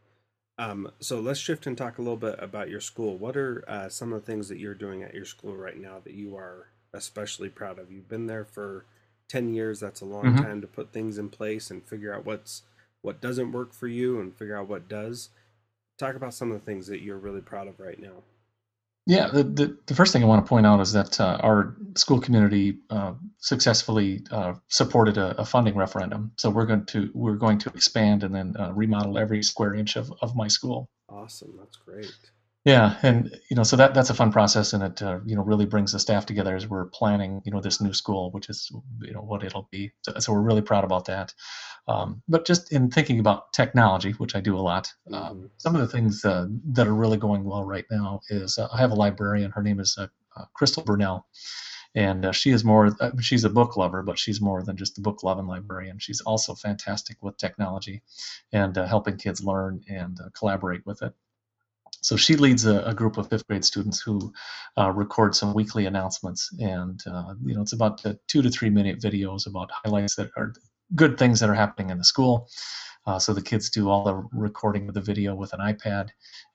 Um, 0.58 0.92
so 1.00 1.20
let's 1.20 1.40
shift 1.40 1.66
and 1.66 1.76
talk 1.76 1.96
a 1.96 2.02
little 2.02 2.18
bit 2.18 2.36
about 2.38 2.68
your 2.68 2.80
school. 2.80 3.16
What 3.16 3.34
are 3.36 3.64
uh, 3.66 3.88
some 3.88 4.12
of 4.12 4.20
the 4.20 4.26
things 4.26 4.48
that 4.48 4.58
you're 4.58 4.74
doing 4.74 5.02
at 5.02 5.14
your 5.14 5.24
school 5.24 5.56
right 5.56 5.80
now 5.80 6.00
that 6.04 6.12
you 6.12 6.36
are 6.36 6.68
especially 6.92 7.48
proud 7.48 7.78
of? 7.78 7.90
You've 7.90 8.10
been 8.10 8.26
there 8.26 8.44
for 8.44 8.84
10 9.28 9.54
years. 9.54 9.80
That's 9.80 10.02
a 10.02 10.04
long 10.04 10.24
mm-hmm. 10.24 10.42
time 10.42 10.60
to 10.60 10.66
put 10.66 10.92
things 10.92 11.16
in 11.16 11.30
place 11.30 11.70
and 11.70 11.82
figure 11.82 12.14
out 12.14 12.26
what's 12.26 12.62
what 13.00 13.22
doesn't 13.22 13.52
work 13.52 13.72
for 13.72 13.88
you 13.88 14.20
and 14.20 14.36
figure 14.36 14.58
out 14.58 14.68
what 14.68 14.86
does. 14.86 15.30
Talk 15.96 16.14
about 16.14 16.34
some 16.34 16.52
of 16.52 16.60
the 16.60 16.66
things 16.66 16.86
that 16.88 17.00
you're 17.00 17.16
really 17.16 17.40
proud 17.40 17.66
of 17.66 17.80
right 17.80 17.98
now. 17.98 18.22
Yeah, 19.06 19.28
the, 19.28 19.42
the, 19.44 19.78
the, 19.86 19.94
first 19.94 20.12
thing 20.12 20.22
I 20.22 20.26
want 20.26 20.44
to 20.44 20.48
point 20.48 20.66
out 20.66 20.80
is 20.80 20.92
that 20.92 21.18
uh, 21.18 21.38
our 21.42 21.74
school 21.96 22.20
community 22.20 22.78
uh, 22.90 23.14
successfully 23.38 24.22
uh, 24.30 24.54
supported 24.68 25.16
a, 25.16 25.40
a, 25.40 25.44
funding 25.44 25.74
referendum. 25.74 26.32
So 26.36 26.50
we're 26.50 26.66
going 26.66 26.84
to 26.86 27.10
we're 27.14 27.36
going 27.36 27.58
to 27.60 27.70
expand 27.70 28.24
and 28.24 28.34
then 28.34 28.54
uh, 28.58 28.72
remodel 28.72 29.18
every 29.18 29.42
square 29.42 29.74
inch 29.74 29.96
of, 29.96 30.12
of 30.20 30.36
my 30.36 30.48
school. 30.48 30.88
Awesome, 31.08 31.54
that's 31.58 31.76
great. 31.78 32.12
Yeah, 32.66 32.96
and 33.02 33.34
you 33.50 33.56
know, 33.56 33.62
so 33.62 33.76
that 33.76 33.94
that's 33.94 34.10
a 34.10 34.14
fun 34.14 34.32
process, 34.32 34.74
and 34.74 34.82
it 34.82 35.00
uh, 35.00 35.20
you 35.24 35.34
know 35.34 35.42
really 35.42 35.64
brings 35.64 35.92
the 35.92 35.98
staff 35.98 36.26
together 36.26 36.54
as 36.54 36.66
we're 36.68 36.86
planning 36.86 37.40
you 37.46 37.50
know 37.52 37.60
this 37.62 37.80
new 37.80 37.94
school, 37.94 38.30
which 38.32 38.50
is 38.50 38.70
you 39.00 39.14
know 39.14 39.22
what 39.22 39.42
it'll 39.42 39.68
be. 39.72 39.92
So, 40.02 40.12
so 40.18 40.32
we're 40.34 40.42
really 40.42 40.60
proud 40.60 40.84
about 40.84 41.06
that. 41.06 41.32
Um, 41.88 42.22
but 42.28 42.46
just 42.46 42.70
in 42.70 42.90
thinking 42.90 43.18
about 43.18 43.54
technology, 43.54 44.12
which 44.12 44.36
I 44.36 44.40
do 44.40 44.58
a 44.58 44.60
lot, 44.60 44.92
um, 45.12 45.50
some 45.56 45.74
of 45.74 45.80
the 45.80 45.88
things 45.88 46.22
uh, 46.22 46.48
that 46.72 46.86
are 46.86 46.94
really 46.94 47.16
going 47.16 47.44
well 47.44 47.64
right 47.64 47.86
now 47.90 48.20
is 48.28 48.58
uh, 48.58 48.68
I 48.72 48.78
have 48.78 48.90
a 48.90 48.94
librarian. 48.96 49.52
Her 49.52 49.62
name 49.62 49.80
is 49.80 49.96
uh, 49.98 50.08
uh, 50.36 50.44
Crystal 50.54 50.84
Brunelle, 50.84 51.24
and 51.94 52.26
uh, 52.26 52.32
she 52.32 52.50
is 52.50 52.62
more. 52.62 52.94
she's 53.20 53.44
a 53.44 53.50
book 53.50 53.78
lover, 53.78 54.02
but 54.02 54.18
she's 54.18 54.40
more 54.40 54.62
than 54.62 54.76
just 54.76 54.98
a 54.98 55.02
book 55.02 55.22
loving 55.22 55.46
librarian. 55.46 55.98
She's 55.98 56.20
also 56.20 56.54
fantastic 56.54 57.16
with 57.22 57.38
technology 57.38 58.02
and 58.52 58.76
helping 58.76 59.16
kids 59.16 59.42
learn 59.42 59.82
and 59.88 60.18
collaborate 60.38 60.84
with 60.84 61.02
it. 61.02 61.14
So 62.02 62.16
she 62.16 62.36
leads 62.36 62.64
a, 62.64 62.82
a, 62.84 62.94
group 62.94 63.18
of 63.18 63.28
fifth 63.28 63.46
grade 63.46 63.64
students 63.64 64.00
who 64.00 64.32
uh, 64.78 64.90
record 64.90 65.34
some 65.34 65.52
weekly 65.52 65.86
announcements, 65.86 66.50
and 66.58 67.00
uh, 67.06 67.34
you 67.44 67.54
know 67.54 67.62
it's 67.62 67.74
about 67.74 68.02
two 68.26 68.42
to 68.42 68.50
three 68.50 68.70
minute 68.70 69.00
videos 69.00 69.46
about 69.46 69.70
highlights 69.84 70.16
that 70.16 70.30
are 70.36 70.54
good 70.94 71.18
things 71.18 71.40
that 71.40 71.50
are 71.50 71.54
happening 71.54 71.90
in 71.90 71.98
the 71.98 72.04
school. 72.04 72.48
Uh, 73.06 73.18
so 73.18 73.32
the 73.32 73.42
kids 73.42 73.70
do 73.70 73.88
all 73.88 74.04
the 74.04 74.14
recording 74.32 74.88
of 74.88 74.94
the 74.94 75.00
video 75.00 75.34
with 75.34 75.52
an 75.52 75.60
iPad, 75.60 76.10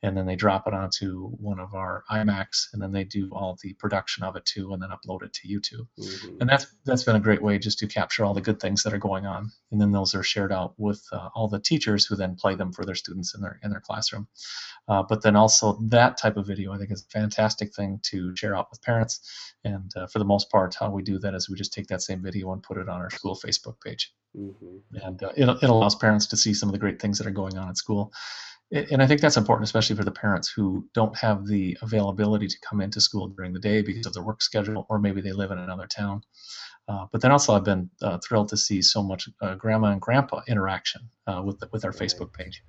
and 0.06 0.16
then 0.16 0.28
they 0.28 0.36
drop 0.36 0.68
it 0.68 0.74
onto 0.74 1.30
one 1.30 1.60
of 1.60 1.74
our 1.74 2.04
iMacs, 2.12 2.68
and 2.72 2.82
then 2.82 2.92
they 2.92 3.04
do 3.04 3.30
all 3.32 3.58
the 3.64 3.74
production 3.74 4.24
of 4.24 4.36
it 4.36 4.46
too, 4.46 4.72
and 4.72 4.82
then 4.82 4.90
upload 4.90 5.24
it 5.24 5.34
to 5.34 5.48
YouTube. 5.48 5.88
Mm-hmm. 6.00 6.38
And 6.40 6.50
that's 6.50 6.68
that's 6.86 7.04
been 7.04 7.16
a 7.16 7.20
great 7.20 7.42
way 7.42 7.58
just 7.58 7.80
to 7.80 7.88
capture 7.88 8.24
all 8.24 8.36
the 8.36 8.42
good 8.42 8.60
things 8.60 8.84
that 8.84 8.94
are 8.94 9.00
going 9.00 9.26
on, 9.26 9.52
and 9.72 9.82
then 9.82 9.92
those 9.92 10.14
are 10.14 10.24
shared 10.24 10.52
out 10.52 10.74
with 10.78 11.04
uh, 11.12 11.30
all 11.34 11.48
the 11.48 11.60
teachers 11.60 12.06
who 12.06 12.16
then 12.16 12.36
play 12.36 12.56
them 12.56 12.72
for 12.72 12.86
their 12.86 12.96
students 12.96 13.34
in 13.34 13.42
their 13.42 13.60
in 13.64 13.72
their 13.72 13.82
classroom. 13.82 14.28
Uh, 14.88 15.02
but 15.02 15.24
then 15.24 15.36
also 15.36 15.80
that 15.82 16.18
type 16.18 16.38
of 16.38 16.46
video, 16.46 16.72
I 16.72 16.78
think, 16.78 16.92
is 16.92 17.02
a 17.02 17.20
fantastic 17.20 17.74
thing 17.74 18.00
to 18.04 18.36
share 18.36 18.56
out 18.56 18.70
with 18.70 18.84
parents. 18.84 19.20
And 19.64 19.92
uh, 19.96 20.06
for 20.06 20.20
the 20.20 20.26
most 20.26 20.52
part, 20.52 20.76
how 20.80 20.92
we 20.92 21.02
do 21.02 21.18
that 21.20 21.34
is 21.34 21.50
we 21.50 21.58
just 21.58 21.74
take 21.74 21.88
that 21.88 22.04
same 22.04 22.22
video 22.22 22.52
and 22.54 22.62
put 22.62 22.78
it 22.78 22.88
on 22.88 23.02
our 23.02 23.10
school 23.10 23.36
Facebook 23.36 23.82
page. 23.84 24.14
Mm-hmm. 24.38 24.98
And 25.02 25.24
uh, 25.24 25.32
it, 25.36 25.50
it 25.64 25.70
allows 25.70 25.96
parents 25.96 26.28
to 26.28 26.38
see 26.38 26.54
some 26.54 26.70
of 26.70 26.74
the 26.74 26.80
great 26.80 27.02
things 27.02 27.18
that 27.18 27.26
are 27.26 27.32
going 27.32 27.58
on 27.58 27.70
at 27.70 27.78
school. 27.78 28.14
And 28.72 29.02
I 29.02 29.08
think 29.08 29.22
that's 29.22 29.38
important, 29.38 29.66
especially 29.66 29.96
for 29.96 30.04
the 30.04 30.12
parents 30.12 30.50
who 30.50 30.88
don't 30.94 31.16
have 31.18 31.46
the 31.46 31.78
availability 31.82 32.48
to 32.48 32.58
come 32.68 32.82
into 32.82 33.00
school 33.00 33.28
during 33.28 33.54
the 33.54 33.60
day 33.60 33.82
because 33.82 34.08
of 34.08 34.14
their 34.14 34.24
work 34.24 34.42
schedule, 34.42 34.88
or 34.90 34.98
maybe 34.98 35.22
they 35.22 35.34
live 35.34 35.52
in 35.52 35.60
another 35.60 35.86
town. 35.86 36.24
Uh, 36.88 37.06
but 37.12 37.22
then 37.22 37.32
also, 37.32 37.54
I've 37.54 37.64
been 37.64 37.90
uh, 38.02 38.18
thrilled 38.28 38.50
to 38.50 38.58
see 38.58 38.82
so 38.82 39.04
much 39.04 39.30
uh, 39.42 39.56
grandma 39.56 39.88
and 39.88 40.02
grandpa 40.02 40.42
interaction 40.48 41.02
uh, 41.28 41.42
with 41.46 41.60
the, 41.60 41.70
with 41.72 41.86
our 41.86 41.92
Facebook 41.92 42.34
page. 42.34 42.64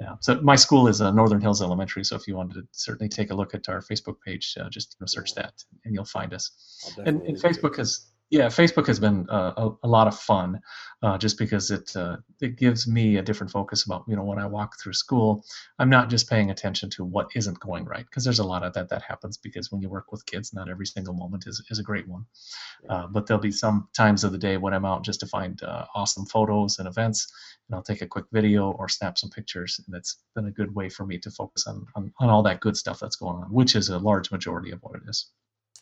Yeah. 0.00 0.14
So 0.20 0.40
my 0.42 0.54
school 0.54 0.86
is 0.86 1.00
uh, 1.00 1.10
Northern 1.10 1.40
Hills 1.40 1.60
Elementary. 1.60 2.04
So 2.04 2.14
if 2.14 2.28
you 2.28 2.36
wanted 2.36 2.54
to 2.54 2.68
certainly 2.72 3.08
take 3.08 3.30
a 3.30 3.34
look 3.34 3.54
at 3.54 3.68
our 3.68 3.80
Facebook 3.80 4.16
page, 4.24 4.54
uh, 4.60 4.68
just 4.70 4.94
you 4.98 5.02
know, 5.02 5.06
search 5.06 5.34
that 5.34 5.54
and 5.84 5.92
you'll 5.92 6.04
find 6.04 6.32
us. 6.32 6.94
And, 7.04 7.20
and 7.22 7.36
Facebook 7.36 7.76
has 7.78 8.06
yeah, 8.30 8.46
Facebook 8.46 8.86
has 8.88 9.00
been 9.00 9.28
uh, 9.30 9.52
a, 9.56 9.70
a, 9.84 9.88
lot 9.88 10.06
of 10.06 10.18
fun, 10.18 10.60
uh, 11.02 11.16
just 11.16 11.38
because 11.38 11.70
it 11.70 11.96
uh, 11.96 12.18
it 12.42 12.56
gives 12.56 12.86
me 12.86 13.16
a 13.16 13.22
different 13.22 13.50
focus 13.50 13.86
about 13.86 14.04
you 14.06 14.16
know 14.16 14.22
when 14.22 14.38
I 14.38 14.44
walk 14.44 14.74
through 14.78 14.92
school, 14.92 15.44
I'm 15.78 15.88
not 15.88 16.10
just 16.10 16.28
paying 16.28 16.50
attention 16.50 16.90
to 16.90 17.04
what 17.04 17.28
isn't 17.34 17.58
going 17.58 17.86
right 17.86 18.04
because 18.04 18.24
there's 18.24 18.38
a 18.38 18.44
lot 18.44 18.64
of 18.64 18.74
that 18.74 18.90
that 18.90 19.00
happens 19.00 19.38
because 19.38 19.72
when 19.72 19.80
you 19.80 19.88
work 19.88 20.12
with 20.12 20.26
kids, 20.26 20.52
not 20.52 20.68
every 20.68 20.84
single 20.84 21.14
moment 21.14 21.46
is 21.46 21.64
is 21.70 21.78
a 21.78 21.82
great 21.82 22.06
one, 22.06 22.26
uh, 22.90 23.06
but 23.06 23.26
there'll 23.26 23.40
be 23.40 23.50
some 23.50 23.88
times 23.96 24.24
of 24.24 24.32
the 24.32 24.38
day 24.38 24.58
when 24.58 24.74
I'm 24.74 24.84
out 24.84 25.04
just 25.04 25.20
to 25.20 25.26
find 25.26 25.62
uh, 25.62 25.86
awesome 25.94 26.26
photos 26.26 26.78
and 26.78 26.86
events, 26.86 27.32
and 27.66 27.76
I'll 27.76 27.82
take 27.82 28.02
a 28.02 28.06
quick 28.06 28.26
video 28.30 28.72
or 28.72 28.90
snap 28.90 29.16
some 29.16 29.30
pictures, 29.30 29.80
and 29.86 29.96
it's 29.96 30.18
been 30.34 30.48
a 30.48 30.52
good 30.52 30.74
way 30.74 30.90
for 30.90 31.06
me 31.06 31.18
to 31.18 31.30
focus 31.30 31.66
on 31.66 31.86
on, 31.94 32.12
on 32.20 32.28
all 32.28 32.42
that 32.42 32.60
good 32.60 32.76
stuff 32.76 33.00
that's 33.00 33.16
going 33.16 33.36
on, 33.36 33.50
which 33.50 33.74
is 33.74 33.88
a 33.88 33.98
large 33.98 34.30
majority 34.30 34.70
of 34.70 34.80
what 34.82 34.96
it 34.96 35.08
is. 35.08 35.30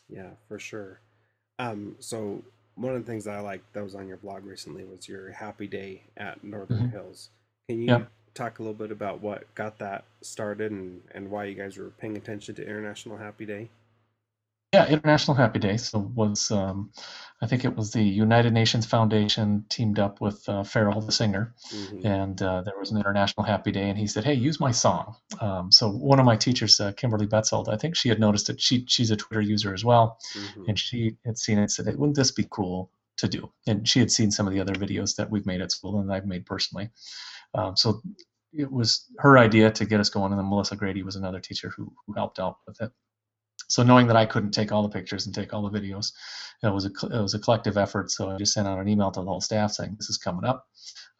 Yeah, 0.07 0.29
for 0.47 0.59
sure. 0.59 1.01
Um, 1.59 1.95
so 1.99 2.43
one 2.75 2.93
of 2.95 3.03
the 3.03 3.11
things 3.11 3.25
that 3.25 3.35
I 3.35 3.39
liked 3.39 3.73
that 3.73 3.83
was 3.83 3.95
on 3.95 4.07
your 4.07 4.17
blog 4.17 4.45
recently 4.45 4.83
was 4.83 5.07
your 5.09 5.31
happy 5.31 5.67
day 5.67 6.03
at 6.15 6.43
Northern 6.43 6.77
mm-hmm. 6.77 6.89
Hills. 6.89 7.29
Can 7.67 7.79
you 7.79 7.87
yeah. 7.87 8.03
talk 8.33 8.59
a 8.59 8.61
little 8.61 8.75
bit 8.75 8.91
about 8.91 9.21
what 9.21 9.53
got 9.55 9.79
that 9.79 10.05
started 10.21 10.71
and, 10.71 11.01
and 11.11 11.29
why 11.31 11.45
you 11.45 11.55
guys 11.55 11.77
were 11.77 11.89
paying 11.89 12.15
attention 12.15 12.55
to 12.55 12.63
International 12.63 13.17
Happy 13.17 13.45
Day? 13.45 13.69
Yeah, 14.73 14.85
International 14.87 15.35
Happy 15.35 15.59
Day. 15.59 15.77
So 15.77 15.99
was 15.99 16.51
um, 16.51 16.91
I 17.41 17.47
think 17.47 17.63
it 17.63 17.75
was 17.75 17.91
the 17.91 18.03
United 18.03 18.51
Nations 18.51 18.85
Foundation 18.85 19.63
teamed 19.69 19.97
up 19.97 20.19
with 20.19 20.43
uh, 20.49 20.63
Pharrell 20.63 21.05
the 21.05 21.11
singer, 21.11 21.55
mm-hmm. 21.71 22.05
and 22.05 22.41
uh, 22.41 22.63
there 22.63 22.77
was 22.77 22.91
an 22.91 22.97
International 22.97 23.45
Happy 23.45 23.71
Day, 23.71 23.89
and 23.89 23.97
he 23.97 24.07
said, 24.07 24.25
"Hey, 24.25 24.33
use 24.33 24.59
my 24.59 24.71
song." 24.71 25.15
Um, 25.39 25.71
so 25.71 25.89
one 25.89 26.19
of 26.19 26.25
my 26.25 26.35
teachers, 26.35 26.79
uh, 26.81 26.91
Kimberly 26.93 27.27
Betzold, 27.27 27.69
I 27.69 27.77
think 27.77 27.95
she 27.95 28.09
had 28.09 28.19
noticed 28.19 28.49
it. 28.49 28.59
She 28.59 28.83
she's 28.87 29.09
a 29.09 29.15
Twitter 29.15 29.41
user 29.41 29.73
as 29.73 29.85
well, 29.85 30.17
mm-hmm. 30.35 30.63
and 30.67 30.77
she 30.77 31.15
had 31.25 31.37
seen 31.37 31.59
it. 31.59 31.61
and 31.61 31.71
Said, 31.71 31.85
"Wouldn't 31.97 32.17
this 32.17 32.31
be 32.31 32.47
cool 32.49 32.91
to 33.17 33.29
do?" 33.29 33.49
And 33.67 33.87
she 33.87 33.99
had 33.99 34.11
seen 34.11 34.31
some 34.31 34.47
of 34.47 34.53
the 34.53 34.59
other 34.59 34.73
videos 34.73 35.15
that 35.15 35.29
we've 35.29 35.45
made 35.45 35.61
at 35.61 35.71
school 35.71 36.01
and 36.01 36.11
I've 36.11 36.25
made 36.25 36.45
personally. 36.45 36.89
Um, 37.53 37.77
so 37.77 38.01
it 38.51 38.71
was 38.71 39.05
her 39.19 39.37
idea 39.37 39.71
to 39.71 39.85
get 39.85 40.01
us 40.01 40.09
going, 40.09 40.33
and 40.33 40.39
then 40.39 40.49
Melissa 40.49 40.75
Grady 40.75 41.03
was 41.03 41.15
another 41.15 41.39
teacher 41.39 41.69
who, 41.69 41.93
who 42.05 42.13
helped 42.13 42.39
out 42.39 42.57
with 42.67 42.81
it. 42.81 42.91
So 43.67 43.83
knowing 43.83 44.07
that 44.07 44.15
I 44.15 44.25
couldn't 44.25 44.51
take 44.51 44.71
all 44.71 44.83
the 44.83 44.89
pictures 44.89 45.25
and 45.25 45.35
take 45.35 45.53
all 45.53 45.69
the 45.69 45.79
videos, 45.79 46.13
it 46.63 46.73
was 46.73 46.85
a 46.85 46.89
it 46.89 47.21
was 47.21 47.33
a 47.33 47.39
collective 47.39 47.77
effort. 47.77 48.11
So 48.11 48.31
I 48.31 48.37
just 48.37 48.53
sent 48.53 48.67
out 48.67 48.79
an 48.79 48.87
email 48.87 49.11
to 49.11 49.19
the 49.19 49.25
whole 49.25 49.41
staff 49.41 49.71
saying 49.71 49.95
this 49.97 50.09
is 50.09 50.17
coming 50.17 50.45
up. 50.45 50.65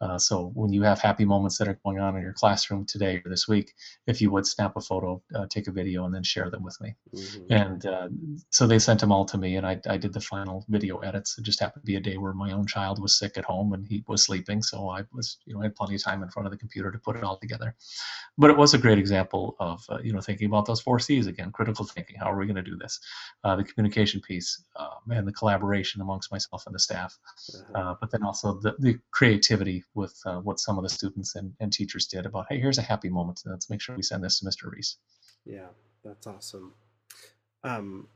Uh, 0.00 0.18
so 0.18 0.50
when 0.54 0.72
you 0.72 0.82
have 0.82 1.00
happy 1.00 1.24
moments 1.24 1.58
that 1.58 1.68
are 1.68 1.78
going 1.84 1.98
on 1.98 2.16
in 2.16 2.22
your 2.22 2.32
classroom 2.32 2.84
today 2.84 3.20
or 3.24 3.28
this 3.28 3.48
week, 3.48 3.74
if 4.06 4.20
you 4.20 4.30
would 4.30 4.46
snap 4.46 4.76
a 4.76 4.80
photo, 4.80 5.20
uh, 5.34 5.46
take 5.48 5.66
a 5.66 5.72
video, 5.72 6.04
and 6.04 6.14
then 6.14 6.22
share 6.22 6.50
them 6.50 6.62
with 6.62 6.80
me. 6.80 6.94
Mm-hmm. 7.14 7.52
And 7.52 7.86
uh, 7.86 8.08
so 8.50 8.66
they 8.66 8.78
sent 8.78 9.00
them 9.00 9.10
all 9.10 9.24
to 9.26 9.38
me, 9.38 9.56
and 9.56 9.66
I, 9.66 9.80
I 9.88 9.96
did 9.96 10.12
the 10.12 10.20
final 10.20 10.64
video 10.68 10.98
edits. 10.98 11.36
It 11.38 11.44
just 11.44 11.60
happened 11.60 11.82
to 11.82 11.86
be 11.86 11.96
a 11.96 12.00
day 12.00 12.16
where 12.16 12.32
my 12.32 12.52
own 12.52 12.66
child 12.66 13.02
was 13.02 13.18
sick 13.18 13.36
at 13.36 13.44
home 13.44 13.72
and 13.72 13.86
he 13.86 14.04
was 14.06 14.24
sleeping, 14.24 14.62
so 14.62 14.88
I 14.88 15.02
was 15.12 15.38
you 15.46 15.54
know 15.54 15.60
I 15.60 15.64
had 15.64 15.74
plenty 15.74 15.96
of 15.96 16.02
time 16.02 16.22
in 16.22 16.30
front 16.30 16.46
of 16.46 16.52
the 16.52 16.58
computer 16.58 16.92
to 16.92 16.98
put 16.98 17.16
it 17.16 17.24
all 17.24 17.36
together. 17.36 17.74
But 18.36 18.50
it 18.50 18.56
was 18.56 18.74
a 18.74 18.78
great 18.78 18.98
example 18.98 19.56
of 19.58 19.84
uh, 19.88 19.98
you 20.02 20.12
know 20.12 20.20
thinking 20.20 20.46
about 20.46 20.66
those 20.66 20.80
four 20.80 21.00
C's 21.00 21.26
again: 21.26 21.50
critical 21.50 21.84
thinking. 21.84 22.16
How 22.18 22.30
are 22.30 22.38
we 22.38 22.46
going 22.46 22.56
to 22.56 22.62
do 22.62 22.76
this? 22.76 23.00
Uh, 23.42 23.56
the 23.56 23.64
communication 23.64 24.20
piece, 24.20 24.62
and 25.08 25.26
the 25.26 25.32
collaboration 25.32 26.00
amongst 26.00 26.30
myself 26.30 26.64
and 26.66 26.74
the 26.74 26.78
staff, 26.78 27.18
mm-hmm. 27.50 27.92
but 28.00 28.10
then 28.10 28.22
also 28.22 28.60
the, 28.60 28.76
the 28.78 28.98
creativity 29.10 29.82
with 29.94 30.14
uh, 30.26 30.38
what 30.38 30.60
some 30.60 30.78
of 30.78 30.84
the 30.84 30.88
students 30.88 31.34
and, 31.34 31.52
and 31.60 31.72
teachers 31.72 32.06
did 32.06 32.26
about, 32.26 32.46
hey, 32.48 32.60
here's 32.60 32.78
a 32.78 32.82
happy 32.82 33.08
moment. 33.08 33.42
Let's 33.44 33.70
make 33.70 33.80
sure 33.80 33.96
we 33.96 34.02
send 34.02 34.22
this 34.22 34.40
to 34.40 34.46
Mr. 34.46 34.70
Rees. 34.70 34.96
Yeah, 35.44 35.68
that's 36.04 36.26
awesome. 36.26 36.74
Um, 37.64 38.08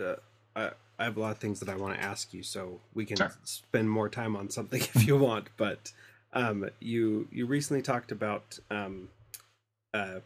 uh, 0.00 0.16
I, 0.54 0.70
I 0.98 1.04
have 1.04 1.16
a 1.16 1.20
lot 1.20 1.32
of 1.32 1.38
things 1.38 1.60
that 1.60 1.68
I 1.68 1.76
want 1.76 1.94
to 1.94 2.02
ask 2.02 2.32
you, 2.32 2.42
so 2.42 2.80
we 2.94 3.04
can 3.04 3.16
sure. 3.16 3.32
spend 3.44 3.90
more 3.90 4.08
time 4.08 4.36
on 4.36 4.50
something 4.50 4.80
if 4.94 5.06
you 5.06 5.16
want. 5.16 5.48
But 5.56 5.92
um, 6.32 6.68
you 6.80 7.28
you 7.30 7.46
recently 7.46 7.82
talked 7.82 8.10
about 8.10 8.58
um, 8.70 9.08
uh, 9.94 10.20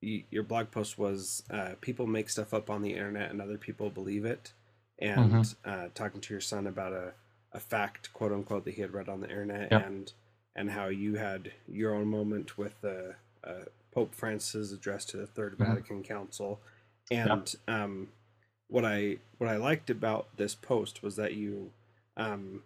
you, 0.00 0.24
your 0.30 0.42
blog 0.42 0.70
post 0.70 0.98
was 0.98 1.42
uh, 1.50 1.70
people 1.80 2.06
make 2.06 2.30
stuff 2.30 2.54
up 2.54 2.70
on 2.70 2.82
the 2.82 2.92
internet 2.92 3.30
and 3.30 3.40
other 3.40 3.58
people 3.58 3.90
believe 3.90 4.24
it, 4.24 4.52
and 4.98 5.32
mm-hmm. 5.32 5.70
uh, 5.70 5.88
talking 5.94 6.20
to 6.20 6.34
your 6.34 6.40
son 6.40 6.66
about 6.66 6.92
a 6.92 7.12
a 7.58 7.60
fact, 7.60 8.12
quote 8.12 8.32
unquote, 8.32 8.64
that 8.64 8.74
he 8.74 8.82
had 8.82 8.94
read 8.94 9.08
on 9.08 9.20
the 9.20 9.28
internet, 9.28 9.68
yep. 9.70 9.84
and 9.84 10.12
and 10.54 10.70
how 10.70 10.86
you 10.86 11.16
had 11.16 11.52
your 11.68 11.94
own 11.94 12.06
moment 12.06 12.56
with 12.56 12.80
the 12.80 13.14
uh, 13.44 13.66
Pope 13.92 14.14
Francis 14.14 14.72
address 14.72 15.04
to 15.06 15.16
the 15.16 15.26
3rd 15.26 15.54
mm-hmm. 15.54 15.64
Vatican 15.64 16.02
Council, 16.02 16.60
and 17.10 17.54
yep. 17.66 17.76
um, 17.76 18.08
what 18.68 18.84
I 18.84 19.16
what 19.38 19.50
I 19.50 19.56
liked 19.56 19.90
about 19.90 20.28
this 20.36 20.54
post 20.54 21.02
was 21.02 21.16
that 21.16 21.34
you 21.34 21.72
um, 22.16 22.62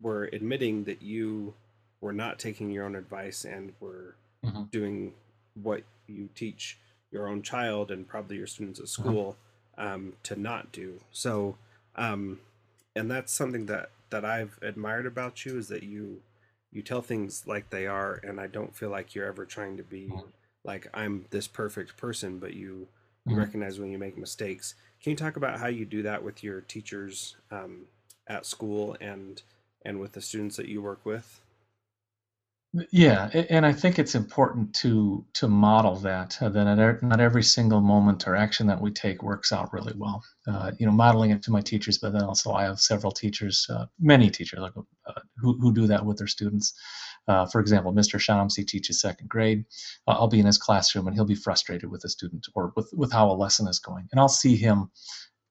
were 0.00 0.24
admitting 0.32 0.84
that 0.84 1.00
you 1.00 1.54
were 2.00 2.12
not 2.12 2.38
taking 2.38 2.70
your 2.70 2.84
own 2.84 2.96
advice 2.96 3.44
and 3.44 3.72
were 3.80 4.16
mm-hmm. 4.44 4.64
doing 4.64 5.12
what 5.54 5.82
you 6.06 6.28
teach 6.34 6.78
your 7.10 7.28
own 7.28 7.42
child 7.42 7.90
and 7.90 8.06
probably 8.06 8.36
your 8.36 8.46
students 8.46 8.78
at 8.78 8.84
uh-huh. 8.84 9.02
school 9.02 9.36
um, 9.76 10.12
to 10.22 10.36
not 10.36 10.72
do. 10.72 11.00
So, 11.10 11.56
um, 11.96 12.40
and 12.94 13.10
that's 13.10 13.32
something 13.32 13.66
that 13.66 13.90
that 14.10 14.24
I've 14.24 14.58
admired 14.62 15.06
about 15.06 15.44
you 15.44 15.58
is 15.58 15.68
that 15.68 15.82
you 15.82 16.22
you 16.70 16.82
tell 16.82 17.00
things 17.00 17.44
like 17.46 17.70
they 17.70 17.86
are, 17.86 18.20
and 18.22 18.38
I 18.38 18.46
don't 18.46 18.76
feel 18.76 18.90
like 18.90 19.14
you're 19.14 19.26
ever 19.26 19.46
trying 19.46 19.76
to 19.78 19.82
be 19.82 20.10
uh-huh. 20.12 20.22
like 20.64 20.86
I'm 20.92 21.24
this 21.30 21.48
perfect 21.48 21.96
person, 21.96 22.38
but 22.38 22.54
you, 22.54 22.88
you 23.24 23.32
mm-hmm. 23.32 23.38
recognize 23.38 23.80
when 23.80 23.90
you 23.90 23.98
make 23.98 24.18
mistakes. 24.18 24.74
Can 25.02 25.10
you 25.10 25.16
talk 25.16 25.36
about 25.36 25.58
how 25.58 25.68
you 25.68 25.86
do 25.86 26.02
that 26.02 26.22
with 26.22 26.44
your 26.44 26.60
teachers 26.60 27.36
um, 27.50 27.86
at 28.26 28.44
school 28.44 28.96
and 29.00 29.42
and 29.84 30.00
with 30.00 30.12
the 30.12 30.20
students 30.20 30.56
that 30.56 30.68
you 30.68 30.82
work 30.82 31.04
with? 31.04 31.40
Yeah, 32.92 33.28
and 33.48 33.64
I 33.64 33.72
think 33.72 33.98
it's 33.98 34.14
important 34.14 34.74
to 34.76 35.24
to 35.34 35.48
model 35.48 35.96
that. 35.96 36.36
Uh, 36.40 36.50
that 36.50 37.02
not 37.02 37.18
every 37.18 37.42
single 37.42 37.80
moment 37.80 38.28
or 38.28 38.36
action 38.36 38.66
that 38.66 38.78
we 38.78 38.90
take 38.90 39.22
works 39.22 39.52
out 39.52 39.72
really 39.72 39.94
well. 39.96 40.22
Uh, 40.46 40.72
you 40.78 40.84
know, 40.84 40.92
modeling 40.92 41.30
it 41.30 41.42
to 41.44 41.50
my 41.50 41.62
teachers, 41.62 41.96
but 41.96 42.12
then 42.12 42.22
also 42.24 42.52
I 42.52 42.64
have 42.64 42.78
several 42.78 43.10
teachers, 43.10 43.66
uh, 43.70 43.86
many 43.98 44.28
teachers, 44.28 44.60
like, 44.60 44.74
uh, 45.06 45.20
who 45.38 45.58
who 45.58 45.72
do 45.72 45.86
that 45.86 46.04
with 46.04 46.18
their 46.18 46.26
students. 46.26 46.74
Uh, 47.26 47.46
for 47.46 47.60
example, 47.60 47.92
Mr. 47.92 48.18
Shamsi 48.18 48.66
teaches 48.66 49.00
second 49.00 49.28
grade. 49.30 49.64
Uh, 50.06 50.12
I'll 50.12 50.28
be 50.28 50.40
in 50.40 50.46
his 50.46 50.58
classroom 50.58 51.06
and 51.06 51.16
he'll 51.16 51.24
be 51.24 51.34
frustrated 51.34 51.90
with 51.90 52.04
a 52.04 52.08
student 52.10 52.46
or 52.54 52.72
with 52.76 52.90
with 52.92 53.10
how 53.12 53.30
a 53.30 53.32
lesson 53.32 53.66
is 53.66 53.78
going, 53.78 54.08
and 54.12 54.20
I'll 54.20 54.28
see 54.28 54.56
him 54.56 54.90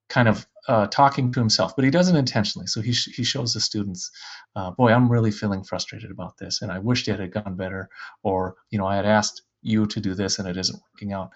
kind 0.10 0.28
of 0.28 0.48
uh, 0.68 0.88
talking 0.88 1.32
to 1.32 1.40
himself, 1.40 1.76
but 1.76 1.86
he 1.86 1.92
does 1.92 2.10
it 2.10 2.16
intentionally. 2.16 2.68
So 2.68 2.82
he, 2.82 2.92
sh- 2.92 3.16
he 3.16 3.24
shows 3.24 3.54
the 3.54 3.60
students, 3.60 4.12
uh, 4.56 4.72
boy, 4.72 4.92
I'm 4.92 5.10
really 5.12 5.32
feeling 5.32 5.64
frustrated 5.64 6.12
about 6.12 6.38
this, 6.38 6.62
and 6.62 6.72
I 6.72 6.80
wished 6.80 7.08
it 7.08 7.20
had 7.20 7.32
gone 7.32 7.56
better, 7.56 7.90
or 8.24 8.56
you 8.70 8.78
know, 8.78 8.86
I 8.86 8.96
had 8.96 9.06
asked 9.06 9.44
you 9.62 9.86
to 9.88 10.00
do 10.00 10.14
this 10.14 10.40
and 10.40 10.48
it 10.48 10.58
isn't 10.58 10.82
working 10.94 11.14
out. 11.14 11.32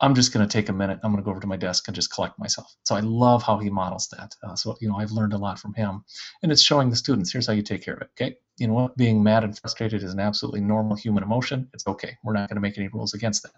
I'm 0.00 0.14
just 0.14 0.32
going 0.32 0.46
to 0.46 0.50
take 0.50 0.68
a 0.68 0.72
minute. 0.72 0.98
I'm 1.02 1.12
going 1.12 1.22
to 1.22 1.24
go 1.24 1.30
over 1.30 1.40
to 1.40 1.46
my 1.46 1.56
desk 1.56 1.86
and 1.86 1.94
just 1.94 2.12
collect 2.12 2.38
myself. 2.38 2.74
So 2.84 2.94
I 2.94 3.00
love 3.00 3.42
how 3.42 3.58
he 3.58 3.68
models 3.68 4.08
that. 4.08 4.34
Uh, 4.42 4.54
so 4.54 4.76
you 4.80 4.88
know, 4.88 4.96
I've 4.96 5.12
learned 5.12 5.34
a 5.34 5.38
lot 5.38 5.58
from 5.58 5.74
him, 5.74 6.04
and 6.42 6.50
it's 6.50 6.62
showing 6.62 6.88
the 6.90 6.96
students 6.96 7.32
here's 7.32 7.46
how 7.46 7.52
you 7.52 7.62
take 7.62 7.84
care 7.84 7.94
of 7.94 8.02
it. 8.02 8.10
Okay, 8.20 8.36
you 8.56 8.66
know 8.66 8.74
what? 8.74 8.96
Being 8.96 9.22
mad 9.22 9.44
and 9.44 9.58
frustrated 9.58 10.02
is 10.02 10.12
an 10.12 10.20
absolutely 10.20 10.62
normal 10.62 10.96
human 10.96 11.22
emotion. 11.22 11.68
It's 11.74 11.86
okay. 11.86 12.16
We're 12.24 12.32
not 12.32 12.48
going 12.48 12.56
to 12.56 12.62
make 12.62 12.78
any 12.78 12.88
rules 12.88 13.14
against 13.14 13.42
that, 13.42 13.52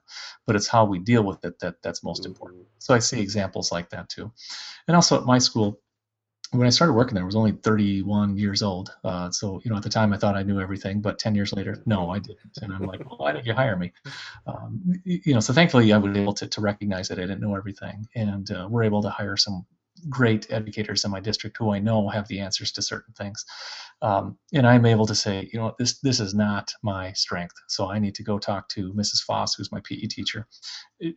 but 0.46 0.56
it's 0.56 0.66
how 0.66 0.84
we 0.84 0.98
deal 0.98 1.22
with 1.22 1.44
it 1.44 1.58
that 1.60 1.80
that's 1.82 2.02
most 2.02 2.26
important. 2.26 2.64
So 2.78 2.92
I 2.94 2.98
see 2.98 3.20
examples 3.20 3.70
like 3.70 3.90
that 3.90 4.08
too, 4.08 4.32
and 4.88 4.96
also 4.96 5.18
at 5.18 5.26
my 5.26 5.38
school, 5.38 5.80
when 6.52 6.66
I 6.66 6.70
started 6.70 6.92
working 6.92 7.14
there, 7.14 7.22
I 7.22 7.26
was 7.26 7.34
only 7.36 7.52
31 7.52 8.36
years 8.36 8.62
old. 8.62 8.94
Uh, 9.04 9.30
so, 9.30 9.60
you 9.64 9.70
know, 9.70 9.76
at 9.76 9.82
the 9.82 9.88
time 9.88 10.12
I 10.12 10.18
thought 10.18 10.36
I 10.36 10.42
knew 10.42 10.60
everything, 10.60 11.00
but 11.00 11.18
10 11.18 11.34
years 11.34 11.52
later, 11.52 11.82
no, 11.86 12.10
I 12.10 12.18
didn't. 12.18 12.58
And 12.60 12.72
I'm 12.72 12.82
like, 12.82 13.00
why 13.18 13.32
did 13.32 13.46
you 13.46 13.54
hire 13.54 13.76
me? 13.76 13.92
Um, 14.46 14.82
you 15.04 15.32
know, 15.32 15.40
so 15.40 15.54
thankfully 15.54 15.92
I 15.92 15.98
was 15.98 16.16
able 16.16 16.34
to, 16.34 16.46
to 16.46 16.60
recognize 16.60 17.08
that 17.08 17.18
I 17.18 17.22
didn't 17.22 17.40
know 17.40 17.56
everything. 17.56 18.06
And 18.14 18.50
uh, 18.50 18.68
we're 18.70 18.82
able 18.82 19.02
to 19.02 19.10
hire 19.10 19.36
some 19.36 19.64
great 20.08 20.46
educators 20.50 21.04
in 21.04 21.10
my 21.10 21.20
district 21.20 21.56
who 21.56 21.72
I 21.72 21.78
know 21.78 22.08
have 22.08 22.28
the 22.28 22.40
answers 22.40 22.72
to 22.72 22.82
certain 22.82 23.14
things. 23.14 23.44
Um, 24.02 24.36
and 24.52 24.66
I'm 24.66 24.84
able 24.84 25.06
to 25.06 25.14
say, 25.14 25.48
you 25.52 25.58
know, 25.58 25.74
this 25.78 26.00
this 26.00 26.20
is 26.20 26.34
not 26.34 26.72
my 26.82 27.12
strength. 27.12 27.54
So 27.68 27.90
I 27.90 27.98
need 27.98 28.14
to 28.16 28.22
go 28.22 28.38
talk 28.38 28.68
to 28.70 28.92
Mrs. 28.94 29.22
Foss, 29.22 29.54
who's 29.54 29.72
my 29.72 29.80
PE 29.84 30.06
teacher. 30.06 30.46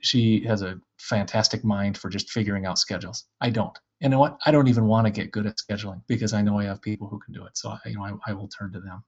She 0.02 0.46
has 0.46 0.62
a 0.62 0.80
fantastic 1.00 1.64
mind 1.64 1.98
for 1.98 2.10
just 2.10 2.30
figuring 2.30 2.66
out 2.66 2.78
schedules. 2.78 3.26
I 3.42 3.50
don't. 3.50 3.78
And 4.02 4.18
what? 4.20 4.38
I 4.46 4.52
don't 4.52 4.68
even 4.68 4.88
want 4.88 5.08
to 5.08 5.12
get 5.12 5.32
good 5.32 5.46
at 5.46 5.58
scheduling 5.58 6.02
because 6.08 6.34
I 6.34 6.42
know 6.42 6.60
I 6.60 6.66
have 6.66 6.82
people 6.82 7.08
who 7.08 7.20
can 7.20 7.34
do 7.34 7.46
it. 7.46 7.58
So 7.58 7.70
I, 7.70 7.80
you 7.86 7.96
know, 7.96 8.04
I, 8.04 8.32
I 8.32 8.34
will 8.34 8.50
turn 8.50 8.72
to 8.74 8.80
them. 8.80 9.04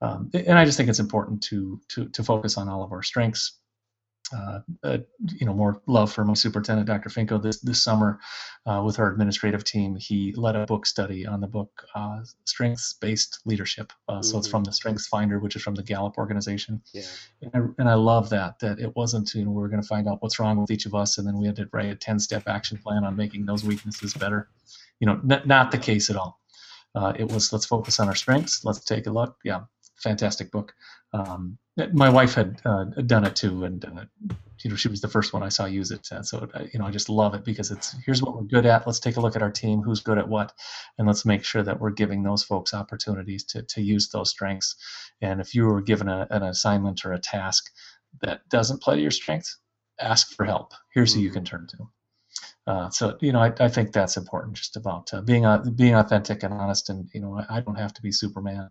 Um, 0.00 0.30
and 0.34 0.58
I 0.58 0.64
just 0.64 0.76
think 0.76 0.88
it's 0.88 0.98
important 0.98 1.42
to 1.44 1.80
to 1.90 2.08
to 2.08 2.24
focus 2.24 2.58
on 2.58 2.68
all 2.68 2.82
of 2.82 2.92
our 2.92 3.02
strengths 3.02 3.60
uh, 4.32 4.60
uh, 4.82 4.98
you 5.26 5.46
know, 5.46 5.54
more 5.54 5.82
love 5.86 6.12
for 6.12 6.24
my 6.24 6.34
superintendent, 6.34 6.86
Dr. 6.86 7.08
Finko. 7.08 7.42
This 7.42 7.60
this 7.60 7.82
summer, 7.82 8.20
uh, 8.66 8.82
with 8.84 8.98
our 8.98 9.10
administrative 9.10 9.64
team, 9.64 9.96
he 9.96 10.32
led 10.36 10.56
a 10.56 10.66
book 10.66 10.86
study 10.86 11.26
on 11.26 11.40
the 11.40 11.46
book 11.46 11.70
uh, 11.94 12.20
Strengths-Based 12.44 13.40
Leadership. 13.44 13.92
Mm-hmm. 14.08 14.22
So 14.22 14.38
it's 14.38 14.48
from 14.48 14.62
mm-hmm. 14.62 14.70
the 14.70 14.72
Strengths 14.72 15.06
Finder, 15.06 15.38
which 15.38 15.56
is 15.56 15.62
from 15.62 15.74
the 15.74 15.82
Gallup 15.82 16.18
organization. 16.18 16.82
Yeah. 16.92 17.02
And 17.42 17.50
I, 17.54 17.58
and 17.78 17.88
I 17.88 17.94
love 17.94 18.30
that 18.30 18.58
that 18.60 18.78
it 18.78 18.94
wasn't 18.96 19.32
you 19.34 19.44
know 19.44 19.50
we 19.50 19.60
were 19.60 19.68
going 19.68 19.82
to 19.82 19.88
find 19.88 20.08
out 20.08 20.22
what's 20.22 20.38
wrong 20.38 20.60
with 20.60 20.70
each 20.70 20.86
of 20.86 20.94
us, 20.94 21.18
and 21.18 21.26
then 21.26 21.38
we 21.38 21.46
had 21.46 21.56
to 21.56 21.68
write 21.72 21.90
a 21.90 21.96
ten-step 21.96 22.44
action 22.46 22.78
plan 22.78 23.04
on 23.04 23.16
making 23.16 23.46
those 23.46 23.64
weaknesses 23.64 24.14
better. 24.14 24.48
You 25.00 25.06
know, 25.06 25.20
n- 25.30 25.42
not 25.46 25.70
the 25.70 25.78
case 25.78 26.10
at 26.10 26.16
all. 26.16 26.40
Uh, 26.94 27.12
it 27.18 27.30
was 27.30 27.52
let's 27.52 27.66
focus 27.66 27.98
on 28.00 28.08
our 28.08 28.14
strengths. 28.14 28.64
Let's 28.64 28.84
take 28.84 29.06
a 29.06 29.10
look. 29.10 29.36
Yeah, 29.44 29.60
fantastic 30.02 30.50
book. 30.50 30.74
Um, 31.12 31.58
my 31.92 32.10
wife 32.10 32.34
had 32.34 32.60
uh, 32.64 32.84
done 32.84 33.24
it 33.24 33.36
too, 33.36 33.64
and 33.64 33.84
uh, 33.84 34.34
you 34.62 34.70
know 34.70 34.76
she 34.76 34.88
was 34.88 35.00
the 35.00 35.08
first 35.08 35.32
one 35.32 35.42
I 35.42 35.48
saw 35.48 35.64
use 35.64 35.90
it. 35.90 36.08
And 36.10 36.26
so 36.26 36.48
uh, 36.54 36.64
you 36.72 36.78
know 36.78 36.86
I 36.86 36.90
just 36.90 37.08
love 37.08 37.34
it 37.34 37.44
because 37.44 37.70
it's 37.70 37.94
here's 38.04 38.22
what 38.22 38.34
we're 38.34 38.42
good 38.42 38.66
at. 38.66 38.86
Let's 38.86 39.00
take 39.00 39.16
a 39.16 39.20
look 39.20 39.36
at 39.36 39.42
our 39.42 39.50
team, 39.50 39.82
who's 39.82 40.00
good 40.00 40.18
at 40.18 40.28
what, 40.28 40.52
and 40.98 41.06
let's 41.06 41.24
make 41.24 41.44
sure 41.44 41.62
that 41.62 41.80
we're 41.80 41.90
giving 41.90 42.22
those 42.22 42.42
folks 42.42 42.74
opportunities 42.74 43.44
to 43.44 43.62
to 43.62 43.82
use 43.82 44.08
those 44.08 44.30
strengths. 44.30 44.76
And 45.20 45.40
if 45.40 45.54
you 45.54 45.64
were 45.64 45.82
given 45.82 46.08
a, 46.08 46.26
an 46.30 46.42
assignment 46.42 47.04
or 47.04 47.12
a 47.12 47.18
task 47.18 47.70
that 48.20 48.46
doesn't 48.48 48.82
play 48.82 48.96
to 48.96 49.02
your 49.02 49.10
strengths, 49.10 49.58
ask 50.00 50.34
for 50.34 50.44
help. 50.44 50.72
Here's 50.92 51.14
who 51.14 51.20
you 51.20 51.28
mm-hmm. 51.28 51.36
can 51.36 51.44
turn 51.44 51.66
to. 51.68 51.88
Uh, 52.66 52.90
so 52.90 53.16
you 53.20 53.32
know, 53.32 53.40
I, 53.40 53.52
I 53.58 53.68
think 53.68 53.92
that's 53.92 54.16
important. 54.16 54.56
Just 54.56 54.76
about 54.76 55.12
uh, 55.12 55.20
being 55.22 55.46
uh, 55.46 55.64
being 55.74 55.94
authentic 55.94 56.42
and 56.42 56.52
honest, 56.54 56.90
and 56.90 57.08
you 57.14 57.20
know, 57.20 57.38
I, 57.38 57.56
I 57.56 57.60
don't 57.60 57.78
have 57.78 57.94
to 57.94 58.02
be 58.02 58.12
Superman 58.12 58.70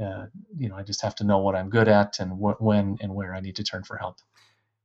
uh, 0.00 0.26
you 0.56 0.68
know, 0.68 0.76
I 0.76 0.82
just 0.82 1.02
have 1.02 1.14
to 1.16 1.24
know 1.24 1.38
what 1.38 1.54
I'm 1.54 1.68
good 1.68 1.88
at 1.88 2.18
and 2.18 2.32
wh- 2.32 2.60
when 2.60 2.98
and 3.00 3.14
where 3.14 3.34
I 3.34 3.40
need 3.40 3.56
to 3.56 3.64
turn 3.64 3.82
for 3.82 3.96
help. 3.96 4.18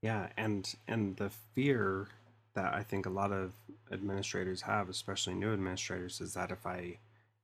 Yeah, 0.02 0.28
and 0.38 0.74
and 0.88 1.16
the 1.18 1.30
fear 1.30 2.10
that 2.54 2.74
I 2.74 2.84
think 2.84 3.06
a 3.06 3.12
lot 3.12 3.32
of 3.32 3.54
administrators 3.92 4.62
have, 4.62 4.90
especially 4.90 5.36
new 5.36 5.54
administrators, 5.54 6.22
is 6.22 6.34
that 6.34 6.52
if 6.52 6.66
I 6.66 6.98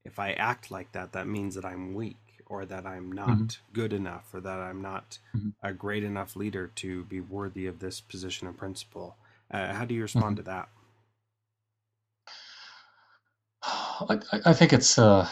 if 0.06 0.20
I 0.20 0.34
act 0.34 0.72
like 0.72 0.92
that, 0.92 1.14
that 1.14 1.28
means 1.28 1.56
that 1.56 1.66
I'm 1.66 1.94
weak 1.94 2.18
or 2.46 2.66
that 2.66 2.86
I'm 2.86 3.12
not 3.12 3.30
mm-hmm. 3.30 3.74
good 3.74 3.94
enough 3.94 4.34
or 4.34 4.42
that 4.42 4.60
I'm 4.60 4.82
not 4.82 5.18
mm-hmm. 5.36 5.50
a 5.64 5.74
great 5.74 6.04
enough 6.04 6.36
leader 6.36 6.68
to 6.76 7.06
be 7.06 7.22
worthy 7.22 7.68
of 7.68 7.80
this 7.80 8.02
position 8.02 8.48
of 8.48 8.58
principal. 8.58 9.16
Uh, 9.50 9.74
how 9.74 9.86
do 9.86 9.96
you 9.96 10.02
respond 10.02 10.38
mm-hmm. 10.38 10.46
to 10.46 10.52
that? 10.52 10.70
I, 13.64 14.20
I 14.46 14.54
think 14.54 14.74
it's 14.74 15.00
uh, 15.00 15.28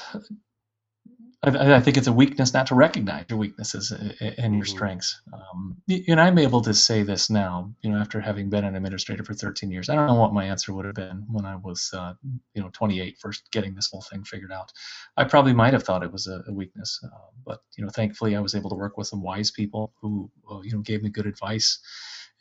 I, 1.44 1.76
I, 1.76 1.80
think 1.80 1.98
it's 1.98 2.08
a 2.08 2.14
weakness 2.14 2.54
not 2.54 2.68
to 2.68 2.76
recognize 2.76 3.26
your 3.28 3.40
weaknesses 3.40 3.92
and 3.92 4.14
your 4.20 4.64
mm-hmm. 4.64 4.64
strengths. 4.64 5.20
Um, 5.34 5.82
and 6.08 6.22
I'm 6.22 6.38
able 6.38 6.62
to 6.62 6.74
say 6.74 7.02
this 7.02 7.32
now, 7.32 7.74
you 7.82 7.90
know, 7.90 7.98
after 7.98 8.22
having 8.22 8.50
been 8.50 8.64
an 8.64 8.76
administrator 8.76 9.24
for 9.24 9.34
13 9.34 9.72
years. 9.72 9.90
I 9.90 9.96
don't 9.96 10.06
know 10.06 10.16
what 10.16 10.34
my 10.34 10.46
answer 10.46 10.72
would 10.74 10.86
have 10.86 10.94
been 10.94 11.26
when 11.32 11.46
I 11.46 11.56
was, 11.56 11.90
uh, 11.94 12.14
you 12.54 12.62
know, 12.62 12.70
28, 12.74 13.18
first 13.20 13.50
getting 13.52 13.74
this 13.74 13.90
whole 13.90 14.02
thing 14.02 14.24
figured 14.24 14.52
out. 14.52 14.72
I 15.18 15.24
probably 15.24 15.54
might 15.54 15.74
have 15.74 15.84
thought 15.84 16.04
it 16.04 16.12
was 16.12 16.28
a, 16.28 16.44
a 16.48 16.54
weakness, 16.54 17.00
uh, 17.04 17.32
but 17.44 17.62
you 17.76 17.84
know, 17.84 17.90
thankfully, 17.90 18.36
I 18.36 18.40
was 18.40 18.54
able 18.54 18.70
to 18.70 18.76
work 18.76 18.98
with 18.98 19.08
some 19.08 19.24
wise 19.24 19.50
people 19.50 19.94
who, 20.00 20.30
uh, 20.50 20.62
you 20.62 20.74
know, 20.74 20.82
gave 20.82 21.02
me 21.02 21.10
good 21.10 21.26
advice 21.26 21.80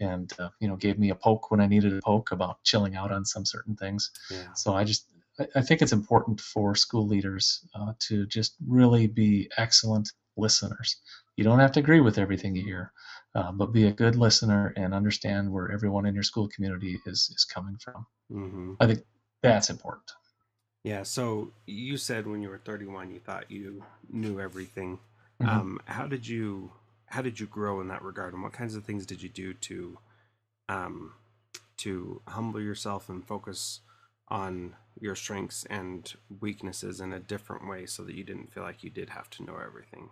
and 0.01 0.33
uh, 0.39 0.49
you 0.61 0.69
know 0.69 0.77
gave 0.77 0.99
me 0.99 1.11
a 1.11 1.15
poke 1.15 1.51
when 1.51 1.61
I 1.61 1.67
needed 1.67 1.93
a 1.93 2.01
poke 2.01 2.33
about 2.33 2.63
chilling 2.65 2.97
out 2.97 3.13
on 3.13 3.25
some 3.25 3.45
certain 3.45 3.77
things. 3.77 4.11
Yeah. 4.31 4.53
So 4.55 4.75
I 4.75 4.85
just 4.85 5.07
I 5.55 5.63
think 5.63 5.83
it's 5.83 5.93
important 5.93 6.41
for 6.41 6.75
school 6.75 7.07
leaders 7.07 7.65
uh, 7.75 7.93
to 8.01 8.27
just 8.27 8.57
really 8.67 9.07
be 9.07 9.51
excellent 9.57 10.13
listeners. 10.37 10.97
You 11.37 11.45
don't 11.45 11.59
have 11.59 11.73
to 11.73 11.81
agree 11.81 12.01
with 12.01 12.19
everything 12.19 12.55
you 12.55 12.65
hear, 12.65 12.93
uh, 13.35 13.53
but 13.53 13.73
be 13.73 13.87
a 13.87 13.93
good 13.93 14.17
listener 14.17 14.73
and 14.77 14.95
understand 14.95 15.51
where 15.53 15.71
everyone 15.71 16.07
in 16.07 16.15
your 16.15 16.23
school 16.23 16.49
community 16.49 17.01
is 17.07 17.33
is 17.35 17.45
coming 17.45 17.77
from. 17.79 18.07
Mm-hmm. 18.33 18.73
I 18.81 18.87
think 18.87 19.05
that's 19.43 19.71
important. 19.71 20.11
Yeah. 20.85 21.03
So 21.03 21.53
you 21.67 21.97
said 21.97 22.27
when 22.27 22.43
you 22.43 22.49
were 22.49 22.59
31, 22.59 23.11
you 23.11 23.21
thought 23.21 23.51
you 23.51 23.83
knew 24.11 24.41
everything. 24.41 24.99
Mm-hmm. 25.41 25.49
Um, 25.49 25.81
how 25.87 26.07
did 26.07 26.27
you 26.27 26.73
how 27.07 27.23
did 27.23 27.41
you 27.41 27.47
grow 27.47 27.81
in 27.81 27.89
that 27.89 28.03
regard, 28.03 28.35
and 28.35 28.43
what 28.43 28.53
kinds 28.53 28.75
of 28.75 28.85
things 28.85 29.07
did 29.07 29.23
you 29.23 29.29
do 29.29 29.55
to 29.55 29.99
um, 30.69 31.15
to 31.79 32.21
humble 32.29 32.61
yourself 32.61 33.09
and 33.09 33.27
focus 33.27 33.81
on 34.31 34.77
your 35.01 35.15
strengths 35.15 35.65
and 35.71 36.13
weaknesses 36.41 37.01
in 37.01 37.13
a 37.13 37.21
different 37.21 37.69
way 37.69 37.87
so 37.87 38.05
that 38.05 38.15
you 38.15 38.25
didn't 38.25 38.53
feel 38.53 38.63
like 38.63 38.85
you 38.85 38.91
did 38.91 39.11
have 39.11 39.31
to 39.31 39.45
know 39.45 39.57
everything? 39.57 40.11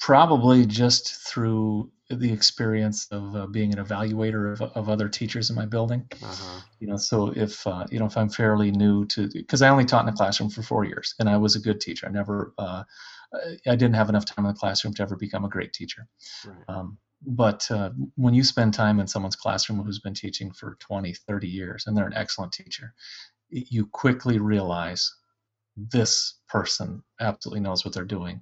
Probably 0.00 0.66
just 0.66 1.28
through 1.28 1.90
the 2.08 2.32
experience 2.32 3.08
of 3.10 3.34
uh, 3.34 3.46
being 3.46 3.72
an 3.76 3.84
evaluator 3.84 4.52
of, 4.52 4.62
of 4.76 4.88
other 4.88 5.08
teachers 5.08 5.50
in 5.50 5.56
my 5.56 5.66
building. 5.66 6.06
Uh-huh. 6.22 6.60
You 6.78 6.86
know, 6.88 6.96
so 6.96 7.32
if 7.34 7.66
uh, 7.66 7.84
you 7.90 7.98
know 7.98 8.06
if 8.06 8.16
I'm 8.16 8.28
fairly 8.28 8.70
new 8.70 9.06
to, 9.06 9.28
because 9.28 9.62
I 9.62 9.68
only 9.68 9.84
taught 9.84 10.06
in 10.06 10.06
the 10.06 10.16
classroom 10.16 10.50
for 10.50 10.62
four 10.62 10.84
years, 10.84 11.14
and 11.18 11.28
I 11.28 11.36
was 11.36 11.56
a 11.56 11.60
good 11.60 11.80
teacher. 11.80 12.06
I 12.06 12.10
never, 12.10 12.54
uh, 12.58 12.84
I 13.34 13.76
didn't 13.76 13.94
have 13.94 14.08
enough 14.08 14.24
time 14.24 14.46
in 14.46 14.52
the 14.52 14.58
classroom 14.58 14.94
to 14.94 15.02
ever 15.02 15.16
become 15.16 15.44
a 15.44 15.48
great 15.48 15.72
teacher. 15.72 16.06
Right. 16.46 16.56
Um, 16.68 16.98
but 17.22 17.68
uh, 17.70 17.90
when 18.16 18.34
you 18.34 18.44
spend 18.44 18.74
time 18.74 19.00
in 19.00 19.06
someone's 19.06 19.36
classroom 19.36 19.82
who's 19.82 20.00
been 20.00 20.14
teaching 20.14 20.52
for 20.52 20.76
20 20.80 21.14
30 21.14 21.48
years 21.48 21.84
and 21.86 21.96
they're 21.96 22.06
an 22.06 22.14
excellent 22.14 22.52
teacher 22.52 22.94
you 23.48 23.86
quickly 23.86 24.38
realize 24.38 25.14
this 25.76 26.34
person 26.48 27.02
absolutely 27.20 27.60
knows 27.60 27.84
what 27.84 27.94
they're 27.94 28.04
doing, 28.04 28.40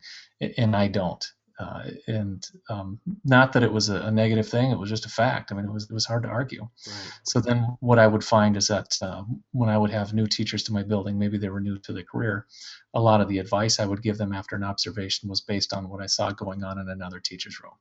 and 0.57 0.77
I 0.77 0.89
don't. 0.89 1.25
Uh, 1.57 1.85
and 2.09 2.45
um, 2.69 2.99
not 3.25 3.53
that 3.53 3.63
it 3.63 3.73
was 3.73 3.89
a, 3.89 4.01
a, 4.01 4.11
negative 4.11 4.49
thing; 4.49 4.73
it 4.73 4.79
was 4.79 4.91
just 4.91 5.07
a 5.07 5.09
fact. 5.09 5.53
I 5.53 5.55
mean, 5.55 5.67
it 5.67 5.73
was 5.73 5.85
it 5.89 5.95
was 5.95 6.05
hard 6.05 6.25
to 6.25 6.29
argue. 6.29 6.63
Right. 6.63 7.13
So 7.23 7.41
then, 7.41 7.77
what 7.79 8.01
I 8.01 8.09
would 8.09 8.25
find 8.25 8.57
is 8.57 8.67
that 8.69 8.97
uh, 9.01 9.23
when 9.53 9.69
I 9.69 9.79
would 9.79 9.91
have 9.91 10.15
new 10.15 10.27
teachers 10.27 10.65
to 10.65 10.73
my 10.73 10.83
building, 10.83 11.17
maybe 11.17 11.39
they 11.39 11.51
were 11.51 11.61
new 11.61 11.79
to 11.79 11.93
the 11.93 12.03
career, 12.03 12.47
a 12.93 13.01
lot 13.01 13.21
of 13.21 13.29
the 13.29 13.39
advice 13.39 13.79
I 13.79 13.87
would 13.87 14.03
give 14.03 14.19
them 14.19 14.33
after 14.33 14.57
an 14.57 14.65
observation 14.65 15.29
was 15.29 15.41
based 15.41 15.73
on 15.73 15.89
what 15.89 16.03
I 16.03 16.07
saw 16.07 16.33
going 16.33 16.65
on 16.65 16.79
in 16.81 16.89
another 16.89 17.21
teacher's 17.21 17.61
room. 17.63 17.75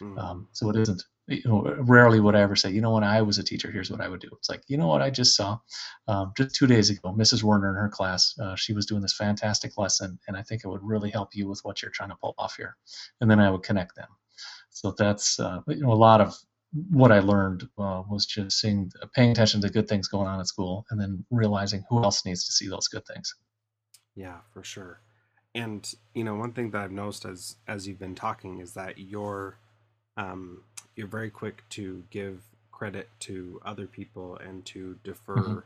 Mm. 0.00 0.18
Um, 0.18 0.48
so 0.52 0.70
it 0.70 0.76
isn't 0.76 1.02
you 1.26 1.42
know, 1.46 1.62
rarely 1.80 2.20
would 2.20 2.34
I 2.34 2.42
ever 2.42 2.56
say, 2.56 2.70
you 2.70 2.80
know, 2.80 2.92
when 2.92 3.04
I 3.04 3.22
was 3.22 3.38
a 3.38 3.42
teacher, 3.42 3.70
here's 3.70 3.90
what 3.90 4.00
I 4.00 4.08
would 4.08 4.20
do. 4.20 4.28
It's 4.32 4.50
like, 4.50 4.62
you 4.66 4.76
know 4.76 4.88
what 4.88 5.00
I 5.00 5.10
just 5.10 5.34
saw 5.34 5.58
um, 6.06 6.32
just 6.36 6.54
two 6.54 6.66
days 6.66 6.90
ago, 6.90 7.14
Mrs. 7.16 7.42
Werner 7.42 7.70
in 7.70 7.76
her 7.76 7.88
class, 7.88 8.34
uh, 8.38 8.54
she 8.56 8.74
was 8.74 8.84
doing 8.84 9.00
this 9.00 9.16
fantastic 9.16 9.78
lesson, 9.78 10.18
and 10.28 10.36
I 10.36 10.42
think 10.42 10.62
it 10.64 10.68
would 10.68 10.82
really 10.82 11.10
help 11.10 11.34
you 11.34 11.48
with 11.48 11.60
what 11.64 11.80
you're 11.80 11.90
trying 11.90 12.10
to 12.10 12.16
pull 12.16 12.34
off 12.36 12.56
here. 12.56 12.76
And 13.20 13.30
then 13.30 13.40
I 13.40 13.50
would 13.50 13.62
connect 13.62 13.96
them. 13.96 14.08
So 14.70 14.94
that's 14.98 15.38
uh, 15.40 15.60
you 15.68 15.80
know 15.82 15.92
a 15.92 15.94
lot 15.94 16.20
of 16.20 16.36
what 16.90 17.12
I 17.12 17.20
learned 17.20 17.68
uh, 17.78 18.02
was 18.08 18.26
just 18.26 18.60
seeing, 18.60 18.90
paying 19.14 19.30
attention 19.30 19.60
to 19.60 19.70
good 19.70 19.88
things 19.88 20.08
going 20.08 20.26
on 20.26 20.40
at 20.40 20.48
school, 20.48 20.84
and 20.90 21.00
then 21.00 21.24
realizing 21.30 21.84
who 21.88 22.02
else 22.02 22.26
needs 22.26 22.44
to 22.46 22.52
see 22.52 22.68
those 22.68 22.88
good 22.88 23.06
things. 23.06 23.34
Yeah, 24.14 24.38
for 24.52 24.62
sure. 24.62 25.00
And 25.54 25.90
you 26.14 26.24
know, 26.24 26.34
one 26.34 26.52
thing 26.52 26.70
that 26.72 26.82
I've 26.82 26.92
noticed 26.92 27.24
as 27.24 27.56
as 27.66 27.88
you've 27.88 28.00
been 28.00 28.16
talking 28.16 28.58
is 28.58 28.74
that 28.74 28.98
your 28.98 29.58
um, 30.16 30.62
you're 30.96 31.06
very 31.06 31.30
quick 31.30 31.64
to 31.70 32.04
give 32.10 32.40
credit 32.70 33.08
to 33.20 33.60
other 33.64 33.86
people 33.86 34.36
and 34.36 34.64
to 34.66 34.98
defer 35.04 35.36
mm-hmm. 35.36 35.58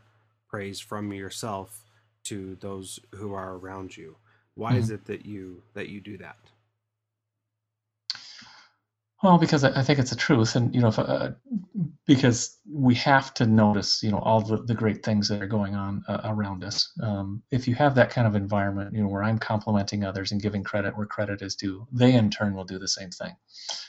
praise 0.49 0.81
from 0.81 1.13
yourself 1.13 1.85
to 2.25 2.57
those 2.61 3.01
who 3.15 3.33
are 3.33 3.55
around 3.55 3.97
you. 3.97 4.17
Why 4.55 4.73
mm-hmm. 4.73 4.81
is 4.81 4.91
it 4.91 5.05
that 5.07 5.25
you 5.25 5.63
that 5.75 5.89
you 5.89 6.01
do 6.01 6.19
that? 6.19 6.37
Well, 9.21 9.37
because 9.37 9.65
I 9.65 9.83
think 9.83 9.99
it's 9.99 10.11
the 10.11 10.17
truth, 10.17 10.55
and 10.55 10.73
you 10.73 10.81
know, 10.81 10.89
if, 10.89 10.99
uh, 10.99 11.31
because 12.07 12.57
we 12.71 12.95
have 12.97 13.35
to 13.35 13.47
notice, 13.47 14.01
you 14.01 14.13
know, 14.13 14.19
all 14.21 14.41
the, 14.41 14.59
the 14.59 14.75
great 14.75 15.05
things 15.05 15.29
that 15.29 15.43
are 15.43 15.47
going 15.49 15.75
on 15.75 16.05
uh, 16.07 16.21
around 16.25 16.63
us. 16.63 16.93
Um, 17.03 17.43
if 17.51 17.67
you 17.67 17.75
have 17.75 17.97
that 17.97 18.11
kind 18.11 18.29
of 18.29 18.37
environment, 18.37 18.95
you 18.95 19.03
know, 19.03 19.09
where 19.09 19.25
I'm 19.25 19.39
complimenting 19.39 20.05
others 20.05 20.31
and 20.31 20.41
giving 20.41 20.63
credit 20.63 20.97
where 20.97 21.07
credit 21.07 21.43
is 21.43 21.57
due, 21.57 21.85
they 21.91 22.15
in 22.15 22.31
turn 22.31 22.55
will 22.55 22.65
do 22.65 22.79
the 22.79 22.87
same 22.87 23.11
thing. 23.11 23.35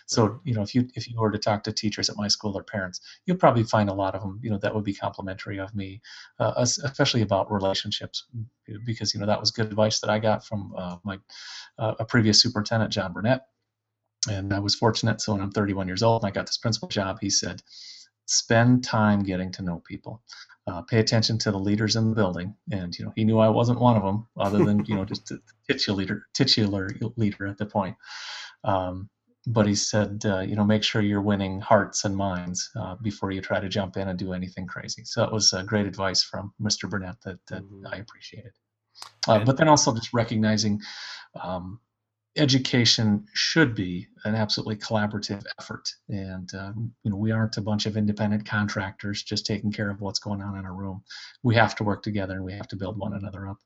So, 0.08 0.42
you 0.46 0.56
know, 0.56 0.64
if 0.64 0.74
you 0.74 0.88
if 0.96 1.08
you 1.08 1.20
were 1.20 1.30
to 1.32 1.38
talk 1.38 1.64
to 1.66 1.72
teachers 1.72 2.10
at 2.10 2.18
my 2.18 2.28
school 2.28 2.58
or 2.58 2.64
parents, 2.64 3.00
you'll 3.28 3.38
probably 3.38 3.64
find 3.64 3.90
a 3.90 3.94
lot 3.94 4.16
of 4.16 4.22
them, 4.22 4.40
you 4.42 4.50
know, 4.50 4.58
that 4.58 4.74
would 4.74 4.84
be 4.84 4.96
complimentary 4.96 5.60
of 5.60 5.76
me, 5.76 6.02
uh, 6.40 6.54
especially 6.58 7.22
about 7.22 7.52
relationships, 7.52 8.26
because 8.84 9.14
you 9.14 9.20
know 9.20 9.28
that 9.28 9.40
was 9.40 9.52
good 9.52 9.68
advice 9.68 10.00
that 10.00 10.10
I 10.10 10.18
got 10.18 10.44
from 10.44 10.74
uh, 10.76 10.98
my 11.04 11.20
uh, 11.78 11.94
a 12.00 12.06
previous 12.06 12.42
superintendent, 12.42 12.92
John 12.92 13.14
Burnett 13.14 13.42
and 14.28 14.54
I 14.54 14.60
was 14.60 14.76
fortunate. 14.76 15.22
So 15.22 15.34
when 15.34 15.42
I'm 15.42 15.52
31 15.52 15.88
years 15.88 16.04
old 16.04 16.24
and 16.24 16.30
I 16.30 16.32
got 16.34 16.46
this 16.46 16.58
principal 16.58 16.88
job, 16.88 17.20
he 17.22 17.30
said, 17.30 17.62
spend 18.26 18.84
time 18.84 19.24
getting 19.24 19.52
to 19.54 19.64
know 19.64 19.82
people. 19.86 20.22
Uh, 20.68 20.82
pay 20.84 21.00
attention 21.00 21.38
to 21.40 21.52
the 21.52 21.58
leaders 21.58 21.96
in 21.96 22.10
the 22.10 22.16
building. 22.16 22.54
And, 22.72 22.98
you 22.98 23.04
know, 23.04 23.14
he 23.16 23.24
knew 23.24 23.40
I 23.40 23.50
wasn't 23.50 23.80
one 23.80 23.98
of 23.98 24.04
them 24.04 24.28
other 24.38 24.64
than, 24.64 24.86
you 24.86 24.96
know, 24.96 25.04
just 25.04 25.32
a 25.32 25.40
titular 25.68 25.98
leader, 25.98 26.24
titular 26.34 26.90
leader 27.16 27.48
at 27.48 27.58
the 27.58 27.66
point. 27.66 27.96
Um, 28.64 29.10
but 29.48 29.66
he 29.66 29.74
said, 29.74 30.22
uh, 30.26 30.42
you 30.42 30.56
know, 30.56 30.66
make 30.66 30.84
sure 30.84 31.02
you're 31.02 31.22
winning 31.22 31.60
hearts 31.60 32.06
and 32.06 32.16
minds 32.16 32.70
uh, 32.76 32.96
before 33.02 33.32
you 33.32 33.42
try 33.42 33.60
to 33.60 33.70
jump 33.70 33.98
in 33.98 34.10
and 34.10 34.20
do 34.20 34.34
anything 34.34 34.68
crazy. 34.68 35.04
So 35.06 35.22
that 35.22 35.32
was 35.32 35.56
great 35.66 35.88
advice 35.88 36.22
from 36.22 36.54
Mr. 36.62 36.88
Burnett 36.88 37.16
that, 37.24 37.40
that 37.48 37.64
mm-hmm. 37.64 37.88
I 37.88 37.98
appreciated. 37.98 38.52
Uh, 39.28 39.44
but 39.44 39.58
then 39.58 39.70
also 39.70 39.96
just 39.96 40.14
recognizing 40.14 40.82
um, 41.42 41.80
education 42.40 43.26
should 43.34 43.76
be 43.76 44.08
an 44.26 44.36
absolutely 44.36 44.76
collaborative 44.76 45.44
effort. 45.60 45.90
And 46.08 46.50
uh, 46.54 46.72
you 47.04 47.12
know 47.12 47.18
we 47.18 47.32
aren't 47.32 47.58
a 47.58 47.62
bunch 47.62 47.86
of 47.86 47.98
independent 47.98 48.46
contractors 48.46 49.24
just 49.24 49.46
taking 49.46 49.72
care 49.72 49.90
of 49.90 50.02
what's 50.02 50.20
going 50.20 50.42
on 50.42 50.58
in 50.58 50.66
a 50.66 50.72
room. 50.72 51.04
We 51.44 51.56
have 51.56 51.76
to 51.76 51.84
work 51.84 52.04
together 52.04 52.34
and 52.34 52.44
we 52.44 52.54
have 52.54 52.68
to 52.70 52.76
build 52.76 52.98
one 52.98 53.14
another 53.14 53.48
up. 53.48 53.58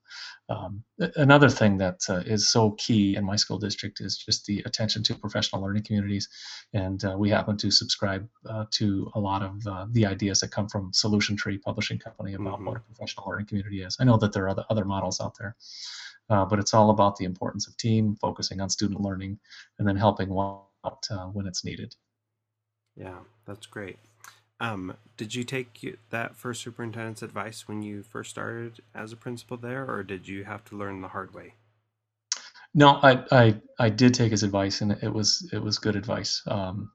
Um, 0.50 0.84
another 1.16 1.50
thing 1.50 1.78
that 1.78 2.02
uh, 2.10 2.24
is 2.26 2.50
so 2.50 2.72
key 2.72 3.16
in 3.16 3.26
my 3.26 3.36
school 3.36 3.58
district 3.58 4.02
is 4.02 4.18
just 4.18 4.46
the 4.46 4.62
attention 4.66 5.04
to 5.04 5.16
professional 5.16 5.62
learning 5.62 5.84
communities. 5.84 6.28
And 6.74 7.04
uh, 7.06 7.16
we 7.18 7.30
happen 7.30 7.58
to 7.58 7.72
subscribe 7.72 8.28
uh, 8.48 8.66
to 8.72 9.10
a 9.16 9.20
lot 9.20 9.42
of 9.42 9.68
uh, 9.68 9.86
the 9.92 10.06
ideas 10.06 10.42
that 10.42 10.52
come 10.52 10.68
from 10.68 10.94
solution 10.94 11.38
tree 11.38 11.58
publishing 11.58 11.98
company 11.98 12.34
about 12.34 12.56
mm-hmm. 12.56 12.66
what 12.66 12.78
a 12.78 12.82
professional 12.82 13.28
learning 13.30 13.48
community 13.48 13.82
is. 13.84 13.98
I 14.00 14.04
know 14.04 14.18
that 14.18 14.34
there 14.34 14.44
are 14.46 14.50
other, 14.50 14.66
other 14.70 14.86
models 14.86 15.22
out 15.22 15.36
there 15.40 15.56
uh, 16.30 16.46
but 16.46 16.60
it's 16.60 16.74
all 16.74 16.90
about 16.90 17.18
the 17.18 17.26
importance 17.26 17.68
of 17.68 17.78
team, 17.78 18.16
focusing 18.16 18.62
on 18.62 18.70
student 18.70 19.02
learning, 19.02 19.40
and 19.80 19.88
then 19.88 19.96
helping 19.96 20.32
out 20.32 21.08
uh, 21.10 21.26
when 21.28 21.48
it's 21.48 21.66
needed. 21.66 21.96
Yeah, 22.96 23.20
that's 23.46 23.66
great. 23.66 23.98
Um, 24.60 24.96
did 25.18 25.36
you 25.36 25.44
take 25.44 25.98
that 26.10 26.36
first 26.36 26.62
superintendent's 26.62 27.22
advice 27.22 27.68
when 27.68 27.82
you 27.82 28.04
first 28.04 28.30
started 28.30 28.80
as 28.96 29.12
a 29.12 29.18
principal 29.18 29.58
there, 29.58 29.86
or 29.90 30.04
did 30.04 30.28
you 30.28 30.46
have 30.46 30.64
to 30.66 30.78
learn 30.78 31.02
the 31.02 31.10
hard 31.10 31.34
way? 31.34 31.56
No, 32.74 33.00
I 33.02 33.24
I, 33.32 33.62
I 33.80 33.90
did 33.90 34.14
take 34.14 34.32
his 34.32 34.44
advice, 34.44 34.82
and 34.82 34.92
it 34.92 35.14
was 35.14 35.50
it 35.52 35.62
was 35.62 35.78
good 35.80 35.96
advice. 35.96 36.42
Um, 36.48 36.92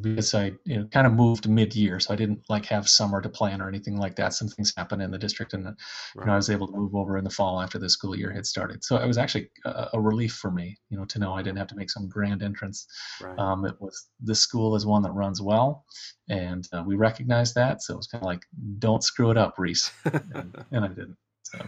because 0.00 0.34
I 0.34 0.52
you 0.64 0.78
know, 0.78 0.84
kind 0.86 1.06
of 1.06 1.12
moved 1.12 1.48
mid-year, 1.48 2.00
so 2.00 2.12
I 2.12 2.16
didn't 2.16 2.42
like 2.48 2.64
have 2.66 2.88
summer 2.88 3.20
to 3.20 3.28
plan 3.28 3.60
or 3.60 3.68
anything 3.68 3.96
like 3.96 4.16
that. 4.16 4.34
Some 4.34 4.48
things 4.48 4.72
happened 4.76 5.02
in 5.02 5.10
the 5.10 5.18
district, 5.18 5.54
and 5.54 5.64
right. 5.64 5.74
you 6.16 6.24
know 6.24 6.32
I 6.32 6.36
was 6.36 6.50
able 6.50 6.66
to 6.68 6.76
move 6.76 6.94
over 6.94 7.18
in 7.18 7.24
the 7.24 7.30
fall 7.30 7.60
after 7.60 7.78
the 7.78 7.88
school 7.88 8.16
year 8.16 8.32
had 8.32 8.46
started. 8.46 8.84
So 8.84 8.96
it 8.96 9.06
was 9.06 9.18
actually 9.18 9.50
a, 9.64 9.88
a 9.94 10.00
relief 10.00 10.34
for 10.34 10.50
me, 10.50 10.78
you 10.90 10.96
know, 10.96 11.04
to 11.06 11.18
know 11.18 11.34
I 11.34 11.42
didn't 11.42 11.58
have 11.58 11.68
to 11.68 11.76
make 11.76 11.90
some 11.90 12.08
grand 12.08 12.42
entrance. 12.42 12.86
Right. 13.20 13.38
Um, 13.38 13.64
it 13.64 13.74
was 13.80 14.08
the 14.22 14.34
school 14.34 14.76
is 14.76 14.86
one 14.86 15.02
that 15.02 15.12
runs 15.12 15.40
well, 15.40 15.84
and 16.28 16.66
uh, 16.72 16.82
we 16.86 16.96
recognize 16.96 17.54
that. 17.54 17.82
So 17.82 17.94
it 17.94 17.98
was 17.98 18.06
kind 18.06 18.22
of 18.22 18.26
like, 18.26 18.42
don't 18.78 19.04
screw 19.04 19.30
it 19.30 19.36
up, 19.36 19.58
Rees, 19.58 19.90
and, 20.04 20.64
and 20.72 20.84
I 20.84 20.88
didn't. 20.88 21.16
So 21.42 21.58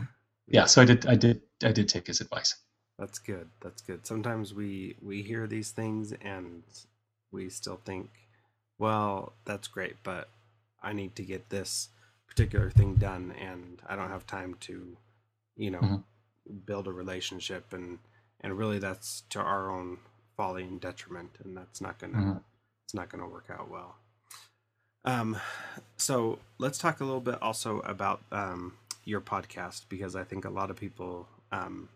yeah, 0.46 0.66
so 0.66 0.82
I 0.82 0.84
did, 0.84 1.06
I 1.06 1.14
did, 1.14 1.40
I 1.62 1.72
did 1.72 1.88
take 1.88 2.06
his 2.06 2.20
advice. 2.20 2.54
That's 2.98 3.18
good. 3.18 3.48
That's 3.60 3.82
good. 3.82 4.06
Sometimes 4.06 4.54
we 4.54 4.96
we 5.00 5.22
hear 5.22 5.46
these 5.46 5.70
things 5.70 6.12
and 6.20 6.62
we 7.34 7.50
still 7.50 7.80
think, 7.84 8.10
well, 8.78 9.32
that's 9.44 9.68
great, 9.68 9.96
but 10.02 10.28
I 10.82 10.92
need 10.92 11.16
to 11.16 11.22
get 11.22 11.50
this 11.50 11.88
particular 12.28 12.70
thing 12.70 12.94
done, 12.94 13.34
and 13.38 13.82
I 13.86 13.96
don't 13.96 14.10
have 14.10 14.26
time 14.26 14.56
to, 14.60 14.96
you 15.56 15.70
know, 15.70 15.80
mm-hmm. 15.80 16.54
build 16.64 16.86
a 16.86 16.92
relationship, 16.92 17.72
and 17.72 17.98
and 18.40 18.56
really 18.56 18.78
that's 18.78 19.22
to 19.30 19.40
our 19.40 19.70
own 19.70 19.98
folly 20.36 20.62
and 20.62 20.80
detriment, 20.80 21.30
and 21.42 21.56
that's 21.56 21.80
not 21.80 21.98
gonna 21.98 22.18
mm-hmm. 22.18 22.38
it's 22.84 22.94
not 22.94 23.08
gonna 23.08 23.28
work 23.28 23.46
out 23.50 23.70
well. 23.70 23.96
Um, 25.04 25.36
so 25.96 26.38
let's 26.58 26.78
talk 26.78 27.00
a 27.00 27.04
little 27.04 27.20
bit 27.20 27.40
also 27.42 27.80
about 27.80 28.22
um, 28.32 28.72
your 29.04 29.20
podcast 29.20 29.84
because 29.88 30.16
I 30.16 30.24
think 30.24 30.44
a 30.44 30.50
lot 30.50 30.70
of 30.70 30.76
people 30.76 31.28
um, 31.52 31.88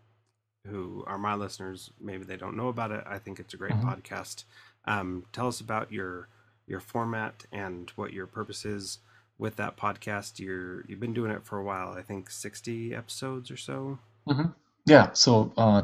who 0.66 1.04
are 1.06 1.18
my 1.18 1.34
listeners 1.34 1.90
maybe 2.00 2.24
they 2.24 2.36
don't 2.36 2.56
know 2.56 2.68
about 2.68 2.90
it. 2.90 3.02
I 3.06 3.18
think 3.18 3.40
it's 3.40 3.54
a 3.54 3.56
great 3.56 3.72
mm-hmm. 3.72 3.88
podcast. 3.88 4.44
Um, 4.88 5.24
tell 5.32 5.46
us 5.46 5.60
about 5.60 5.92
your 5.92 6.28
your 6.66 6.80
format 6.80 7.44
and 7.52 7.90
what 7.90 8.12
your 8.12 8.26
purpose 8.26 8.64
is 8.64 8.98
with 9.38 9.56
that 9.56 9.76
podcast. 9.76 10.38
You're 10.38 10.84
you've 10.88 11.00
been 11.00 11.14
doing 11.14 11.30
it 11.30 11.44
for 11.44 11.58
a 11.58 11.64
while. 11.64 11.92
I 11.92 12.02
think 12.02 12.30
sixty 12.30 12.94
episodes 12.94 13.50
or 13.50 13.56
so. 13.56 13.98
Mm-hmm. 14.28 14.50
Yeah. 14.86 15.12
So 15.12 15.52
uh, 15.56 15.82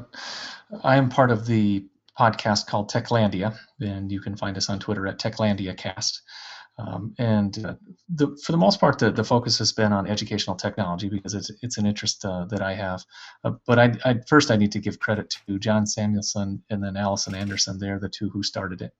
I 0.83 0.97
am 0.97 1.09
part 1.11 1.31
of 1.31 1.47
the 1.47 1.85
podcast 2.19 2.67
called 2.67 2.91
Techlandia, 2.91 3.57
and 3.81 4.11
you 4.11 4.21
can 4.21 4.37
find 4.37 4.57
us 4.57 4.71
on 4.71 4.79
Twitter 4.79 5.07
at 5.07 5.19
TechlandiaCast. 5.19 6.21
Um, 6.77 7.15
and 7.19 7.65
uh, 7.65 7.75
the, 8.09 8.37
for 8.45 8.53
the 8.53 8.59
most 8.59 8.81
part, 8.81 8.99
the, 8.99 9.11
the 9.11 9.25
focus 9.25 9.59
has 9.59 9.73
been 9.73 9.93
on 9.93 10.07
educational 10.07 10.57
technology 10.57 11.09
because 11.09 11.35
it's, 11.35 11.51
it's 11.63 11.79
an 11.79 11.87
interest 11.87 12.25
uh, 12.25 12.47
that 12.47 12.63
I 12.63 12.75
have. 12.75 13.05
Uh, 13.45 13.53
but 13.67 13.79
I, 13.79 13.95
I, 14.05 14.21
first, 14.27 14.51
I 14.51 14.57
need 14.57 14.73
to 14.73 14.81
give 14.81 14.99
credit 14.99 15.37
to 15.47 15.59
John 15.59 15.87
Samuelson 15.87 16.63
and 16.71 16.83
then 16.83 16.97
Allison 16.97 17.35
Anderson. 17.35 17.79
They're 17.79 18.01
the 18.01 18.09
two 18.09 18.29
who 18.31 18.43
started 18.43 18.83
it. 18.83 18.93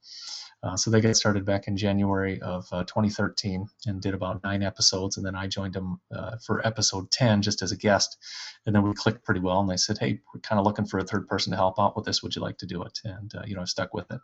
Uh, 0.63 0.77
so 0.77 0.91
they 0.91 1.01
got 1.01 1.15
started 1.15 1.45
back 1.45 1.69
in 1.69 1.77
January 1.77 2.41
of 2.41 2.67
uh, 2.73 2.85
2013 2.85 3.67
and 3.87 4.01
did 4.01 4.15
about 4.15 4.43
nine 4.45 4.63
episodes. 4.63 5.19
And 5.19 5.27
then 5.27 5.35
I 5.35 5.47
joined 5.47 5.75
them 5.75 6.01
uh, 6.15 6.37
for 6.39 6.67
episode 6.67 7.11
10 7.11 7.43
just 7.43 7.61
as 7.61 7.71
a 7.71 7.77
guest. 7.77 8.17
And 8.65 8.75
then 8.75 8.83
we 8.83 8.95
clicked 8.95 9.25
pretty 9.25 9.41
well. 9.41 9.61
And 9.61 9.69
they 9.69 9.77
said, 9.77 9.99
hey, 9.99 10.21
we're 10.33 10.41
kind 10.41 10.59
of 10.59 10.65
looking 10.65 10.87
for 10.87 10.99
a 10.99 11.05
third 11.05 11.29
person 11.29 11.51
to 11.51 11.59
help 11.59 11.79
out 11.79 11.97
with 11.97 12.07
this. 12.07 12.23
Would 12.23 12.35
you 12.35 12.41
like 12.41 12.57
to 12.59 12.67
do 12.67 12.83
it? 12.83 12.99
And, 13.05 13.35
you 13.45 13.55
know, 13.55 13.61
I 13.61 13.67
stuck 13.67 13.93
with 13.93 14.11
it. 14.11 14.21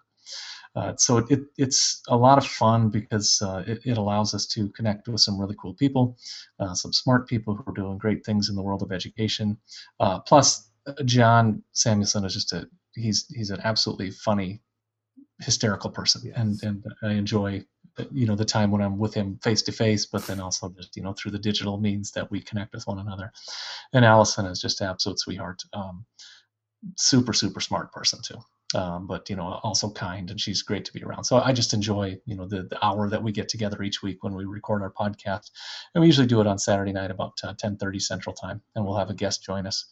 Uh, 0.77 0.95
so 0.97 1.19
it, 1.19 1.41
it's 1.57 2.01
a 2.09 2.17
lot 2.17 2.39
of 2.39 2.47
fun 2.47 2.91
because 2.91 3.43
uh, 3.43 3.65
it, 3.67 3.81
it, 3.85 3.99
allows 3.99 4.35
us 4.35 4.47
to 4.47 4.69
connect 4.69 5.09
with 5.09 5.21
some 5.21 5.41
really 5.41 5.57
cool 5.61 5.75
people, 5.75 6.17
uh, 6.61 6.75
some 6.75 6.93
smart 6.93 7.29
people 7.29 7.55
who 7.55 7.65
are 7.67 7.75
doing 7.75 7.99
great 7.99 8.25
things 8.25 8.49
in 8.49 8.55
the 8.55 8.63
world 8.63 8.83
of 8.83 8.93
education. 8.93 9.59
Uh, 9.99 10.21
plus, 10.21 10.71
uh, 10.87 10.93
John 11.05 11.63
Samuelson 11.73 12.25
is 12.25 12.35
just 12.35 12.53
a 12.53 12.69
he's 12.95 13.27
he's 13.35 13.51
an 13.51 13.61
absolutely 13.65 14.13
funny, 14.13 14.61
hysterical 15.41 15.91
person, 15.91 16.23
yes. 16.25 16.37
and 16.37 16.63
and 16.63 16.85
I 17.03 17.13
enjoy 17.15 17.65
you 18.13 18.27
know 18.27 18.37
the 18.37 18.45
time 18.45 18.71
when 18.71 18.81
I'm 18.81 18.99
with 18.99 19.15
him 19.15 19.39
face 19.43 19.63
to 19.63 19.73
face, 19.73 20.07
but 20.07 20.25
then 20.27 20.41
also 20.41 20.69
just 20.71 20.97
you 20.97 21.03
know 21.03 21.13
through 21.13 21.33
the 21.33 21.39
digital 21.39 21.79
means 21.79 22.13
that 22.13 22.31
we 22.31 22.41
connect 22.41 22.75
with 22.75 22.87
one 22.87 22.99
another. 22.99 23.33
And 23.93 24.05
Allison 24.05 24.47
is 24.47 24.61
just 24.61 24.81
an 24.81 24.89
absolute 24.89 25.19
sweetheart, 25.19 25.63
um, 25.73 26.07
super 26.97 27.33
super 27.33 27.61
smart 27.61 27.93
person 27.93 28.21
too. 28.23 28.39
Um, 28.73 29.09
but 29.09 29.29
you 29.29 29.35
know 29.35 29.59
also 29.65 29.91
kind 29.91 30.31
and 30.31 30.41
she's 30.41 30.63
great 30.63 30.85
to 30.85 30.93
be 30.93 31.03
around 31.03 31.25
so 31.25 31.41
i 31.41 31.53
just 31.53 31.75
enjoy 31.75 32.17
you 32.25 32.37
know 32.37 32.47
the, 32.47 32.63
the 32.63 32.85
hour 32.85 33.09
that 33.11 33.21
we 33.21 33.33
get 33.33 33.49
together 33.49 33.83
each 33.83 34.01
week 34.01 34.23
when 34.23 34.33
we 34.33 34.45
record 34.45 34.81
our 34.81 34.93
podcast 34.93 35.51
and 35.93 36.01
we 36.01 36.07
usually 36.07 36.29
do 36.29 36.41
it 36.41 36.47
on 36.47 36.57
saturday 36.57 36.93
night 36.93 37.11
about 37.11 37.33
uh, 37.43 37.53
10.30 37.55 38.01
central 38.01 38.33
time 38.33 38.63
and 38.77 38.85
we'll 38.85 38.97
have 38.97 39.11
a 39.11 39.15
guest 39.15 39.43
join 39.43 39.67
us 39.67 39.89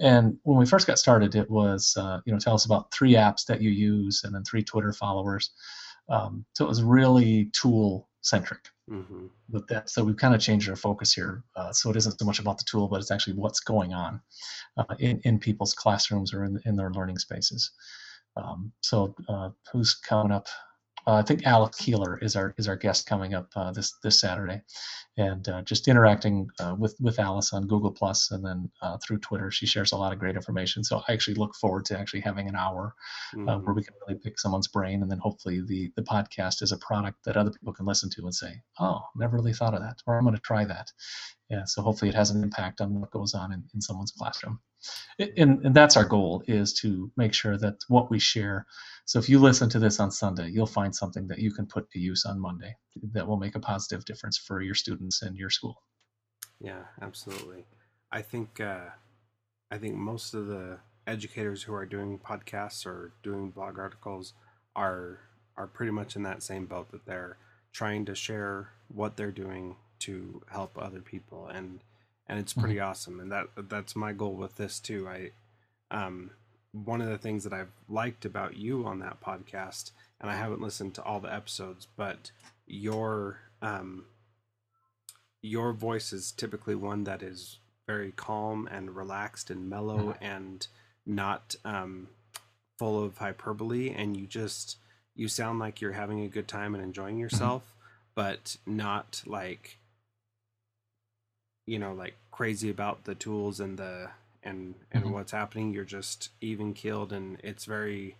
and 0.00 0.36
when 0.42 0.58
we 0.58 0.66
first 0.66 0.88
got 0.88 0.98
started 0.98 1.36
it 1.36 1.48
was 1.48 1.96
uh, 1.96 2.18
you 2.24 2.32
know 2.32 2.40
tell 2.40 2.54
us 2.54 2.64
about 2.64 2.92
three 2.92 3.12
apps 3.12 3.46
that 3.46 3.62
you 3.62 3.70
use 3.70 4.22
and 4.24 4.34
then 4.34 4.42
three 4.42 4.64
twitter 4.64 4.92
followers 4.92 5.52
um, 6.08 6.44
so 6.54 6.64
it 6.64 6.68
was 6.68 6.82
really 6.82 7.50
tool 7.52 8.08
centric. 8.22 8.68
Mm-hmm. 8.90 9.26
But 9.48 9.68
that, 9.68 9.90
so 9.90 10.04
we've 10.04 10.16
kind 10.16 10.34
of 10.34 10.40
changed 10.40 10.68
our 10.68 10.76
focus 10.76 11.12
here. 11.12 11.42
Uh, 11.56 11.72
so 11.72 11.90
it 11.90 11.96
isn't 11.96 12.18
so 12.18 12.24
much 12.24 12.38
about 12.38 12.58
the 12.58 12.64
tool, 12.64 12.88
but 12.88 13.00
it's 13.00 13.10
actually 13.10 13.34
what's 13.34 13.60
going 13.60 13.92
on 13.92 14.20
uh, 14.76 14.94
in, 14.98 15.20
in 15.24 15.38
people's 15.38 15.74
classrooms 15.74 16.32
or 16.32 16.44
in, 16.44 16.60
in 16.64 16.76
their 16.76 16.90
learning 16.90 17.18
spaces. 17.18 17.70
Um, 18.38 18.72
so 18.80 19.14
uh, 19.28 19.50
who's 19.72 19.94
coming 19.94 20.32
up? 20.32 20.46
Uh, 21.06 21.14
I 21.14 21.22
think 21.22 21.46
Alice 21.46 21.76
Keeler 21.76 22.18
is 22.18 22.36
our 22.36 22.54
is 22.58 22.68
our 22.68 22.76
guest 22.76 23.06
coming 23.06 23.32
up 23.32 23.48
uh, 23.56 23.72
this 23.72 23.94
this 24.02 24.20
Saturday, 24.20 24.60
and 25.16 25.48
uh, 25.48 25.62
just 25.62 25.88
interacting 25.88 26.48
uh, 26.60 26.74
with 26.78 26.96
with 27.00 27.18
Alice 27.18 27.54
on 27.54 27.66
Google 27.66 27.92
Plus 27.92 28.30
and 28.30 28.44
then 28.44 28.70
uh, 28.82 28.98
through 28.98 29.18
Twitter. 29.18 29.50
She 29.50 29.64
shares 29.64 29.92
a 29.92 29.96
lot 29.96 30.12
of 30.12 30.18
great 30.18 30.36
information. 30.36 30.84
So 30.84 31.02
I 31.08 31.14
actually 31.14 31.36
look 31.36 31.54
forward 31.54 31.86
to 31.86 31.98
actually 31.98 32.20
having 32.20 32.46
an 32.46 32.56
hour 32.56 32.94
mm-hmm. 33.34 33.64
where 33.64 33.74
we 33.74 33.82
can 33.82 33.94
really 34.06 34.20
pick 34.20 34.38
someone's 34.38 34.68
brain, 34.68 35.00
and 35.00 35.10
then 35.10 35.18
hopefully 35.18 35.62
the 35.66 35.90
the 35.96 36.02
podcast 36.02 36.62
is 36.62 36.72
a 36.72 36.78
product 36.78 37.24
that 37.24 37.38
other 37.38 37.52
people 37.52 37.72
can 37.72 37.86
listen 37.86 38.10
to 38.10 38.22
and 38.22 38.34
say, 38.34 38.60
"Oh, 38.78 39.00
never 39.16 39.36
really 39.36 39.54
thought 39.54 39.74
of 39.74 39.80
that," 39.80 39.96
or 40.06 40.18
"I'm 40.18 40.24
going 40.24 40.36
to 40.36 40.42
try 40.42 40.66
that." 40.66 40.92
Yeah. 41.48 41.64
So 41.64 41.80
hopefully 41.80 42.10
it 42.10 42.14
has 42.14 42.30
an 42.30 42.42
impact 42.42 42.82
on 42.82 43.00
what 43.00 43.10
goes 43.10 43.32
on 43.32 43.52
in, 43.52 43.64
in 43.74 43.80
someone's 43.80 44.12
classroom 44.12 44.60
and, 45.18 45.64
and 45.64 45.74
that's 45.74 45.96
our 45.96 46.04
goal 46.04 46.42
is 46.46 46.72
to 46.72 47.10
make 47.16 47.34
sure 47.34 47.56
that 47.58 47.74
what 47.88 48.10
we 48.10 48.18
share 48.18 48.66
so 49.04 49.18
if 49.18 49.28
you 49.28 49.38
listen 49.38 49.68
to 49.68 49.78
this 49.78 50.00
on 50.00 50.10
sunday 50.10 50.48
you'll 50.48 50.66
find 50.66 50.94
something 50.94 51.26
that 51.26 51.38
you 51.38 51.52
can 51.52 51.66
put 51.66 51.90
to 51.90 51.98
use 51.98 52.24
on 52.24 52.40
monday 52.40 52.74
that 53.12 53.26
will 53.26 53.36
make 53.36 53.54
a 53.54 53.60
positive 53.60 54.04
difference 54.04 54.36
for 54.36 54.60
your 54.60 54.74
students 54.74 55.22
and 55.22 55.36
your 55.36 55.50
school. 55.50 55.82
Yeah 56.60 56.82
absolutely. 57.00 57.64
I 58.10 58.22
think 58.22 58.60
uh, 58.60 58.90
i 59.70 59.78
think 59.78 59.94
most 59.94 60.34
of 60.34 60.46
the 60.46 60.78
educators 61.06 61.62
who 61.62 61.74
are 61.74 61.86
doing 61.86 62.18
podcasts 62.18 62.86
or 62.86 63.12
doing 63.22 63.50
blog 63.50 63.78
articles 63.78 64.34
are 64.76 65.20
are 65.56 65.66
pretty 65.66 65.92
much 65.92 66.16
in 66.16 66.22
that 66.22 66.42
same 66.42 66.66
boat 66.66 66.90
that 66.92 67.04
they're 67.04 67.36
trying 67.72 68.04
to 68.04 68.14
share 68.14 68.70
what 68.88 69.16
they're 69.16 69.32
doing 69.32 69.76
to 69.98 70.40
help 70.50 70.78
other 70.78 71.00
people. 71.00 71.48
And 71.48 71.80
and 72.28 72.38
it's 72.38 72.52
pretty 72.52 72.76
mm-hmm. 72.76 72.90
awesome. 72.90 73.20
And 73.20 73.32
that 73.32 73.46
that's 73.68 73.96
my 73.96 74.12
goal 74.12 74.34
with 74.34 74.56
this 74.56 74.78
too. 74.78 75.08
I 75.08 75.30
um, 75.90 76.30
one 76.72 77.00
of 77.00 77.08
the 77.08 77.18
things 77.18 77.44
that 77.44 77.52
I've 77.52 77.72
liked 77.88 78.24
about 78.24 78.56
you 78.56 78.86
on 78.86 78.98
that 79.00 79.20
podcast, 79.20 79.92
and 80.20 80.30
I 80.30 80.36
haven't 80.36 80.60
listened 80.60 80.94
to 80.94 81.02
all 81.02 81.20
the 81.20 81.32
episodes, 81.32 81.88
but 81.96 82.30
your 82.66 83.40
um, 83.62 84.04
your 85.40 85.72
voice 85.72 86.12
is 86.12 86.32
typically 86.32 86.74
one 86.74 87.04
that 87.04 87.22
is 87.22 87.58
very 87.86 88.12
calm 88.12 88.68
and 88.70 88.94
relaxed 88.94 89.50
and 89.50 89.70
mellow 89.70 90.12
mm-hmm. 90.12 90.24
and 90.24 90.66
not 91.06 91.56
um, 91.64 92.08
full 92.78 93.02
of 93.02 93.18
hyperbole, 93.18 93.90
and 93.90 94.16
you 94.16 94.26
just 94.26 94.76
you 95.14 95.28
sound 95.28 95.58
like 95.58 95.80
you're 95.80 95.92
having 95.92 96.20
a 96.20 96.28
good 96.28 96.46
time 96.46 96.74
and 96.74 96.84
enjoying 96.84 97.14
mm-hmm. 97.14 97.22
yourself, 97.22 97.62
mm-hmm. 97.62 98.10
but 98.14 98.56
not 98.66 99.22
like 99.26 99.77
you 101.68 101.78
know 101.78 101.92
like 101.92 102.14
crazy 102.30 102.70
about 102.70 103.04
the 103.04 103.14
tools 103.14 103.60
and 103.60 103.78
the 103.78 104.08
and 104.42 104.74
and 104.92 105.04
mm-hmm. 105.04 105.12
what's 105.12 105.32
happening 105.32 105.72
you're 105.72 105.84
just 105.84 106.30
even 106.40 106.72
keeled 106.72 107.12
and 107.12 107.38
it's 107.44 107.66
very 107.66 108.16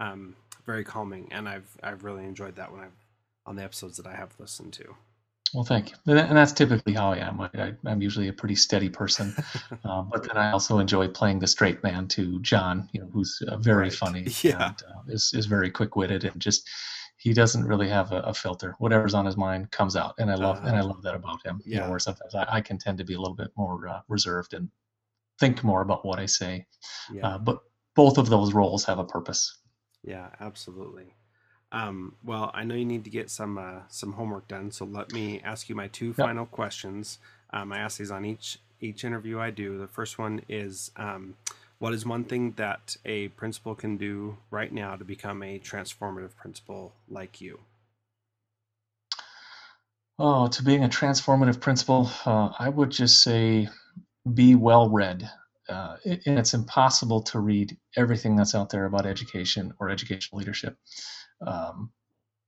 um 0.00 0.34
very 0.64 0.82
calming 0.82 1.28
and 1.30 1.48
i've 1.48 1.68
i've 1.82 2.02
really 2.04 2.24
enjoyed 2.24 2.56
that 2.56 2.72
when 2.72 2.80
i've 2.80 3.04
on 3.44 3.56
the 3.56 3.62
episodes 3.62 3.96
that 3.96 4.06
i 4.06 4.14
have 4.14 4.30
listened 4.38 4.72
to 4.72 4.94
well 5.52 5.64
thank 5.64 5.90
you 5.90 5.96
and 6.06 6.36
that's 6.36 6.52
typically 6.52 6.94
how 6.94 7.12
i 7.12 7.18
am 7.18 7.40
I, 7.40 7.74
am 7.86 8.00
usually 8.00 8.28
a 8.28 8.32
pretty 8.32 8.56
steady 8.56 8.88
person 8.88 9.34
um, 9.84 10.08
but 10.10 10.22
then 10.26 10.36
i 10.36 10.50
also 10.50 10.78
enjoy 10.78 11.08
playing 11.08 11.38
the 11.38 11.46
straight 11.46 11.82
man 11.82 12.08
to 12.08 12.40
john 12.40 12.88
you 12.92 13.00
know 13.00 13.08
who's 13.12 13.42
uh, 13.46 13.56
very 13.58 13.84
right. 13.84 13.92
funny 13.92 14.26
yeah 14.42 14.68
and, 14.68 14.82
uh, 14.88 15.00
is, 15.08 15.32
is 15.34 15.46
very 15.46 15.70
quick-witted 15.70 16.24
and 16.24 16.40
just 16.40 16.68
he 17.26 17.32
doesn't 17.32 17.64
really 17.64 17.88
have 17.88 18.12
a, 18.12 18.20
a, 18.20 18.32
filter. 18.32 18.76
Whatever's 18.78 19.12
on 19.12 19.26
his 19.26 19.36
mind 19.36 19.72
comes 19.72 19.96
out, 19.96 20.14
and 20.18 20.30
I 20.30 20.36
love 20.36 20.58
uh, 20.58 20.68
and 20.68 20.76
I 20.76 20.78
uh-huh. 20.78 20.88
love 20.90 21.02
that 21.02 21.16
about 21.16 21.44
him. 21.44 21.60
Yeah. 21.66 21.74
You 21.74 21.80
know, 21.80 21.90
where 21.90 21.98
sometimes 21.98 22.36
I, 22.36 22.46
I, 22.48 22.60
can 22.60 22.78
tend 22.78 22.98
to 22.98 23.04
be 23.04 23.14
a 23.14 23.18
little 23.18 23.34
bit 23.34 23.50
more 23.56 23.88
uh, 23.88 24.00
reserved 24.06 24.54
and 24.54 24.68
think 25.40 25.64
more 25.64 25.82
about 25.82 26.06
what 26.06 26.20
I 26.20 26.26
say. 26.26 26.66
Yeah. 27.12 27.26
Uh, 27.26 27.38
but 27.38 27.58
both 27.96 28.18
of 28.18 28.28
those 28.28 28.54
roles 28.54 28.84
have 28.84 29.00
a 29.00 29.04
purpose. 29.04 29.58
Yeah, 30.04 30.28
absolutely. 30.38 31.16
Um, 31.72 32.14
well, 32.22 32.52
I 32.54 32.62
know 32.62 32.76
you 32.76 32.84
need 32.84 33.02
to 33.02 33.10
get 33.10 33.28
some 33.28 33.58
uh, 33.58 33.80
some 33.88 34.12
homework 34.12 34.46
done, 34.46 34.70
so 34.70 34.84
let 34.84 35.12
me 35.12 35.40
ask 35.42 35.68
you 35.68 35.74
my 35.74 35.88
two 35.88 36.14
yep. 36.16 36.18
final 36.18 36.46
questions. 36.46 37.18
Um, 37.52 37.72
I 37.72 37.78
ask 37.78 37.98
these 37.98 38.12
on 38.12 38.24
each 38.24 38.60
each 38.80 39.02
interview 39.02 39.40
I 39.40 39.50
do. 39.50 39.78
The 39.78 39.88
first 39.88 40.16
one 40.16 40.42
is. 40.48 40.92
Um, 40.94 41.34
what 41.78 41.92
is 41.92 42.06
one 42.06 42.24
thing 42.24 42.52
that 42.52 42.96
a 43.04 43.28
principal 43.28 43.74
can 43.74 43.96
do 43.96 44.38
right 44.50 44.72
now 44.72 44.96
to 44.96 45.04
become 45.04 45.42
a 45.42 45.58
transformative 45.58 46.34
principal 46.36 46.94
like 47.08 47.40
you? 47.40 47.60
Oh, 50.18 50.46
to 50.46 50.62
being 50.62 50.84
a 50.84 50.88
transformative 50.88 51.60
principal, 51.60 52.10
uh, 52.24 52.50
I 52.58 52.70
would 52.70 52.90
just 52.90 53.22
say 53.22 53.68
be 54.32 54.54
well 54.54 54.88
read. 54.88 55.30
Uh, 55.68 55.96
it, 56.04 56.22
and 56.26 56.38
it's 56.38 56.54
impossible 56.54 57.20
to 57.20 57.40
read 57.40 57.76
everything 57.96 58.36
that's 58.36 58.54
out 58.54 58.70
there 58.70 58.86
about 58.86 59.04
education 59.04 59.74
or 59.78 59.90
educational 59.90 60.38
leadership. 60.38 60.78
Um, 61.46 61.90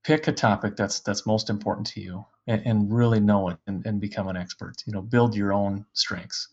pick 0.05 0.29
a 0.29 0.33
topic 0.33 0.77
that's 0.77 1.01
that's 1.01 1.27
most 1.27 1.51
important 1.51 1.87
to 1.88 2.01
you 2.01 2.25
and, 2.47 2.62
and 2.64 2.93
really 2.93 3.21
know 3.21 3.51
it 3.51 3.59
and, 3.67 3.85
and 3.85 4.01
become 4.01 4.29
an 4.29 4.37
expert. 4.37 4.77
You 4.87 4.95
know, 4.95 5.03
build 5.03 5.35
your 5.35 5.53
own 5.53 5.85
strengths 5.93 6.49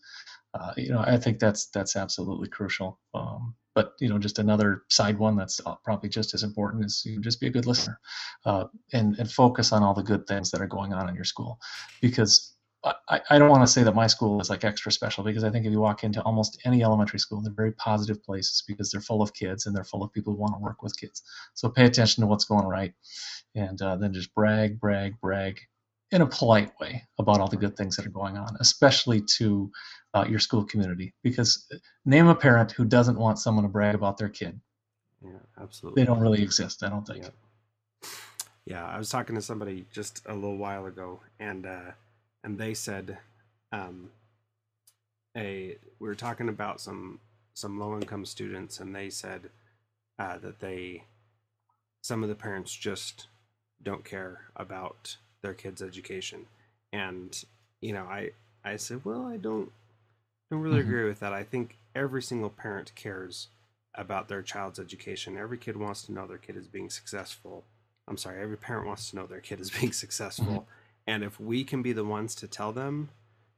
uh, 0.60 0.74
you 0.76 0.90
know, 0.90 1.00
I 1.00 1.16
think 1.16 1.38
that's 1.38 1.66
that's 1.66 1.96
absolutely 1.96 2.48
crucial. 2.48 2.98
Um, 3.14 3.54
but 3.74 3.92
you 4.00 4.08
know, 4.08 4.18
just 4.18 4.38
another 4.38 4.84
side 4.88 5.18
one 5.18 5.36
that's 5.36 5.60
uh, 5.66 5.74
probably 5.84 6.08
just 6.08 6.34
as 6.34 6.42
important 6.42 6.84
is 6.84 7.02
you 7.04 7.20
just 7.20 7.40
be 7.40 7.46
a 7.46 7.50
good 7.50 7.66
listener, 7.66 8.00
uh, 8.44 8.64
and 8.92 9.16
and 9.18 9.30
focus 9.30 9.72
on 9.72 9.82
all 9.82 9.94
the 9.94 10.02
good 10.02 10.26
things 10.26 10.50
that 10.50 10.60
are 10.60 10.66
going 10.66 10.92
on 10.92 11.08
in 11.08 11.14
your 11.14 11.24
school, 11.24 11.58
because 12.00 12.56
I, 13.08 13.20
I 13.30 13.38
don't 13.38 13.50
want 13.50 13.62
to 13.62 13.72
say 13.72 13.82
that 13.82 13.94
my 13.94 14.06
school 14.06 14.40
is 14.40 14.48
like 14.48 14.64
extra 14.64 14.92
special 14.92 15.24
because 15.24 15.44
I 15.44 15.50
think 15.50 15.66
if 15.66 15.72
you 15.72 15.80
walk 15.80 16.04
into 16.04 16.22
almost 16.22 16.60
any 16.64 16.84
elementary 16.84 17.18
school, 17.18 17.40
they're 17.40 17.52
very 17.52 17.72
positive 17.72 18.22
places 18.22 18.62
because 18.66 18.90
they're 18.90 19.00
full 19.00 19.22
of 19.22 19.34
kids 19.34 19.66
and 19.66 19.74
they're 19.74 19.84
full 19.84 20.02
of 20.02 20.12
people 20.12 20.34
who 20.34 20.40
want 20.40 20.54
to 20.54 20.60
work 20.60 20.82
with 20.82 20.98
kids. 20.98 21.22
So 21.54 21.68
pay 21.68 21.84
attention 21.84 22.22
to 22.22 22.28
what's 22.28 22.44
going 22.44 22.66
right, 22.66 22.94
and 23.54 23.80
uh, 23.82 23.96
then 23.96 24.12
just 24.12 24.34
brag, 24.34 24.80
brag, 24.80 25.20
brag, 25.20 25.60
in 26.12 26.22
a 26.22 26.26
polite 26.26 26.72
way 26.80 27.02
about 27.18 27.40
all 27.40 27.48
the 27.48 27.56
good 27.56 27.76
things 27.76 27.96
that 27.96 28.06
are 28.06 28.10
going 28.10 28.36
on, 28.36 28.56
especially 28.60 29.20
to 29.38 29.70
uh, 30.14 30.24
your 30.28 30.38
school 30.38 30.64
community. 30.64 31.12
Because 31.22 31.66
uh, 31.72 31.78
name 32.04 32.28
a 32.28 32.34
parent 32.34 32.72
who 32.72 32.84
doesn't 32.84 33.18
want 33.18 33.38
someone 33.38 33.64
to 33.64 33.68
brag 33.68 33.94
about 33.94 34.16
their 34.16 34.28
kid. 34.28 34.60
Yeah, 35.22 35.30
absolutely. 35.60 36.02
They 36.02 36.06
don't 36.06 36.20
really 36.20 36.42
exist, 36.42 36.82
I 36.82 36.88
don't 36.88 37.06
think. 37.06 37.24
Yeah, 37.24 38.08
yeah 38.66 38.86
I 38.86 38.98
was 38.98 39.08
talking 39.08 39.34
to 39.34 39.42
somebody 39.42 39.86
just 39.92 40.22
a 40.26 40.34
little 40.34 40.58
while 40.58 40.86
ago, 40.86 41.20
and 41.40 41.66
uh, 41.66 41.92
and 42.44 42.58
they 42.58 42.74
said, 42.74 43.18
um, 43.72 44.10
a 45.36 45.76
we 45.98 46.08
were 46.08 46.14
talking 46.14 46.48
about 46.48 46.80
some 46.80 47.20
some 47.54 47.80
low 47.80 47.94
income 47.94 48.24
students, 48.24 48.78
and 48.78 48.94
they 48.94 49.10
said 49.10 49.50
uh, 50.18 50.38
that 50.38 50.60
they 50.60 51.02
some 52.02 52.22
of 52.22 52.28
the 52.28 52.34
parents 52.36 52.72
just 52.72 53.26
don't 53.82 54.04
care 54.04 54.42
about 54.54 55.16
their 55.46 55.54
kids' 55.54 55.80
education. 55.80 56.46
And 56.92 57.44
you 57.80 57.92
know, 57.92 58.04
I 58.04 58.30
I 58.64 58.76
said, 58.76 59.04
well, 59.04 59.24
I 59.24 59.36
don't 59.36 59.70
don't 60.50 60.60
really 60.60 60.80
mm-hmm. 60.80 60.88
agree 60.88 61.04
with 61.04 61.20
that. 61.20 61.32
I 61.32 61.44
think 61.44 61.78
every 61.94 62.22
single 62.22 62.50
parent 62.50 62.92
cares 62.96 63.48
about 63.94 64.28
their 64.28 64.42
child's 64.42 64.80
education. 64.80 65.38
Every 65.38 65.56
kid 65.56 65.76
wants 65.76 66.02
to 66.02 66.12
know 66.12 66.26
their 66.26 66.36
kid 66.36 66.56
is 66.56 66.66
being 66.66 66.90
successful. 66.90 67.64
I'm 68.08 68.16
sorry, 68.16 68.42
every 68.42 68.56
parent 68.56 68.86
wants 68.86 69.10
to 69.10 69.16
know 69.16 69.26
their 69.26 69.40
kid 69.40 69.60
is 69.60 69.70
being 69.80 69.92
successful. 69.92 70.46
Mm-hmm. 70.46 70.70
And 71.06 71.24
if 71.24 71.38
we 71.38 71.62
can 71.62 71.82
be 71.82 71.92
the 71.92 72.04
ones 72.04 72.34
to 72.36 72.48
tell 72.48 72.72
them 72.72 73.10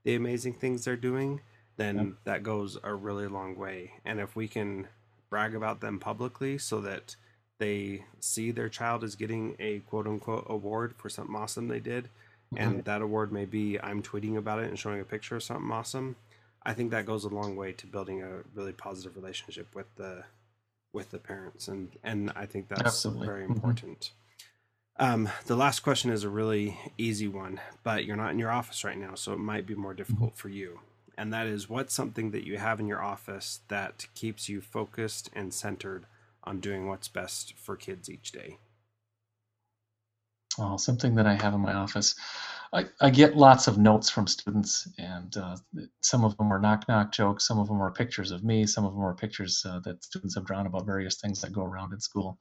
the 0.04 0.14
amazing 0.14 0.54
things 0.54 0.84
they're 0.84 0.96
doing, 0.96 1.40
then 1.78 1.96
yep. 1.96 2.06
that 2.24 2.42
goes 2.42 2.76
a 2.82 2.94
really 2.94 3.26
long 3.26 3.56
way. 3.56 3.92
And 4.04 4.20
if 4.20 4.36
we 4.36 4.46
can 4.46 4.88
brag 5.30 5.54
about 5.54 5.80
them 5.80 5.98
publicly 5.98 6.58
so 6.58 6.80
that 6.82 7.16
they 7.58 8.04
see 8.20 8.50
their 8.50 8.68
child 8.68 9.04
is 9.04 9.16
getting 9.16 9.56
a 9.58 9.80
quote 9.80 10.06
unquote 10.06 10.46
award 10.48 10.94
for 10.96 11.08
something 11.08 11.34
awesome 11.34 11.68
they 11.68 11.80
did, 11.80 12.08
and 12.56 12.72
mm-hmm. 12.72 12.80
that 12.82 13.02
award 13.02 13.32
may 13.32 13.44
be 13.44 13.78
I'm 13.80 14.02
tweeting 14.02 14.36
about 14.36 14.60
it 14.60 14.68
and 14.68 14.78
showing 14.78 15.00
a 15.00 15.04
picture 15.04 15.36
of 15.36 15.42
something 15.42 15.70
awesome. 15.70 16.16
I 16.62 16.74
think 16.74 16.90
that 16.90 17.06
goes 17.06 17.24
a 17.24 17.28
long 17.28 17.56
way 17.56 17.72
to 17.72 17.86
building 17.86 18.22
a 18.22 18.42
really 18.54 18.72
positive 18.72 19.16
relationship 19.16 19.74
with 19.74 19.94
the 19.96 20.24
with 20.92 21.10
the 21.10 21.18
parents, 21.18 21.68
and 21.68 21.90
and 22.02 22.32
I 22.34 22.46
think 22.46 22.68
that's 22.68 22.82
Absolutely. 22.82 23.26
very 23.26 23.42
mm-hmm. 23.44 23.54
important. 23.54 24.12
Um, 25.00 25.28
the 25.46 25.54
last 25.54 25.80
question 25.80 26.10
is 26.10 26.24
a 26.24 26.28
really 26.28 26.76
easy 26.98 27.28
one, 27.28 27.60
but 27.84 28.04
you're 28.04 28.16
not 28.16 28.32
in 28.32 28.38
your 28.38 28.50
office 28.50 28.82
right 28.82 28.98
now, 28.98 29.14
so 29.14 29.32
it 29.32 29.38
might 29.38 29.64
be 29.64 29.76
more 29.76 29.94
difficult 29.94 30.36
for 30.36 30.48
you. 30.48 30.80
And 31.16 31.32
that 31.32 31.46
is 31.46 31.68
what's 31.68 31.94
something 31.94 32.32
that 32.32 32.44
you 32.44 32.58
have 32.58 32.80
in 32.80 32.86
your 32.86 33.02
office 33.02 33.60
that 33.68 34.06
keeps 34.14 34.48
you 34.48 34.60
focused 34.60 35.30
and 35.34 35.54
centered 35.54 36.06
on 36.44 36.60
doing 36.60 36.88
what's 36.88 37.08
best 37.08 37.54
for 37.56 37.76
kids 37.76 38.08
each 38.08 38.32
day? 38.32 38.58
Oh, 40.58 40.76
something 40.76 41.14
that 41.14 41.26
I 41.26 41.34
have 41.34 41.54
in 41.54 41.60
my 41.60 41.74
office. 41.74 42.16
I, 42.72 42.86
I 43.00 43.10
get 43.10 43.36
lots 43.36 43.66
of 43.68 43.78
notes 43.78 44.10
from 44.10 44.26
students, 44.26 44.88
and 44.98 45.34
uh, 45.36 45.56
some 46.02 46.24
of 46.24 46.36
them 46.36 46.52
are 46.52 46.58
knock 46.58 46.86
knock 46.88 47.12
jokes, 47.12 47.46
some 47.46 47.58
of 47.58 47.68
them 47.68 47.80
are 47.80 47.90
pictures 47.90 48.30
of 48.30 48.44
me, 48.44 48.66
some 48.66 48.84
of 48.84 48.92
them 48.92 49.02
are 49.02 49.14
pictures 49.14 49.64
uh, 49.66 49.80
that 49.84 50.04
students 50.04 50.34
have 50.34 50.44
drawn 50.44 50.66
about 50.66 50.84
various 50.84 51.16
things 51.20 51.40
that 51.40 51.52
go 51.52 51.62
around 51.62 51.92
in 51.92 52.00
school. 52.00 52.38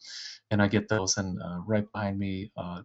And 0.51 0.61
I 0.61 0.67
get 0.67 0.89
those, 0.89 1.17
and 1.17 1.41
uh, 1.41 1.59
right 1.65 1.89
behind 1.93 2.19
me, 2.19 2.51
uh, 2.57 2.81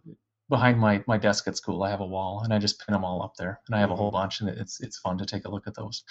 behind 0.49 0.79
my, 0.79 1.03
my 1.07 1.17
desk 1.17 1.47
at 1.47 1.57
school, 1.57 1.83
I 1.83 1.89
have 1.89 2.01
a 2.01 2.05
wall, 2.05 2.41
and 2.43 2.53
I 2.53 2.59
just 2.59 2.85
pin 2.85 2.93
them 2.93 3.05
all 3.05 3.23
up 3.23 3.33
there. 3.37 3.59
And 3.67 3.75
I 3.75 3.79
have 3.79 3.91
a 3.91 3.95
whole 3.95 4.11
bunch, 4.11 4.41
and 4.41 4.49
it's 4.49 4.81
it's 4.81 4.99
fun 4.99 5.17
to 5.17 5.25
take 5.25 5.45
a 5.45 5.51
look 5.51 5.67
at 5.67 5.75
those. 5.75 6.03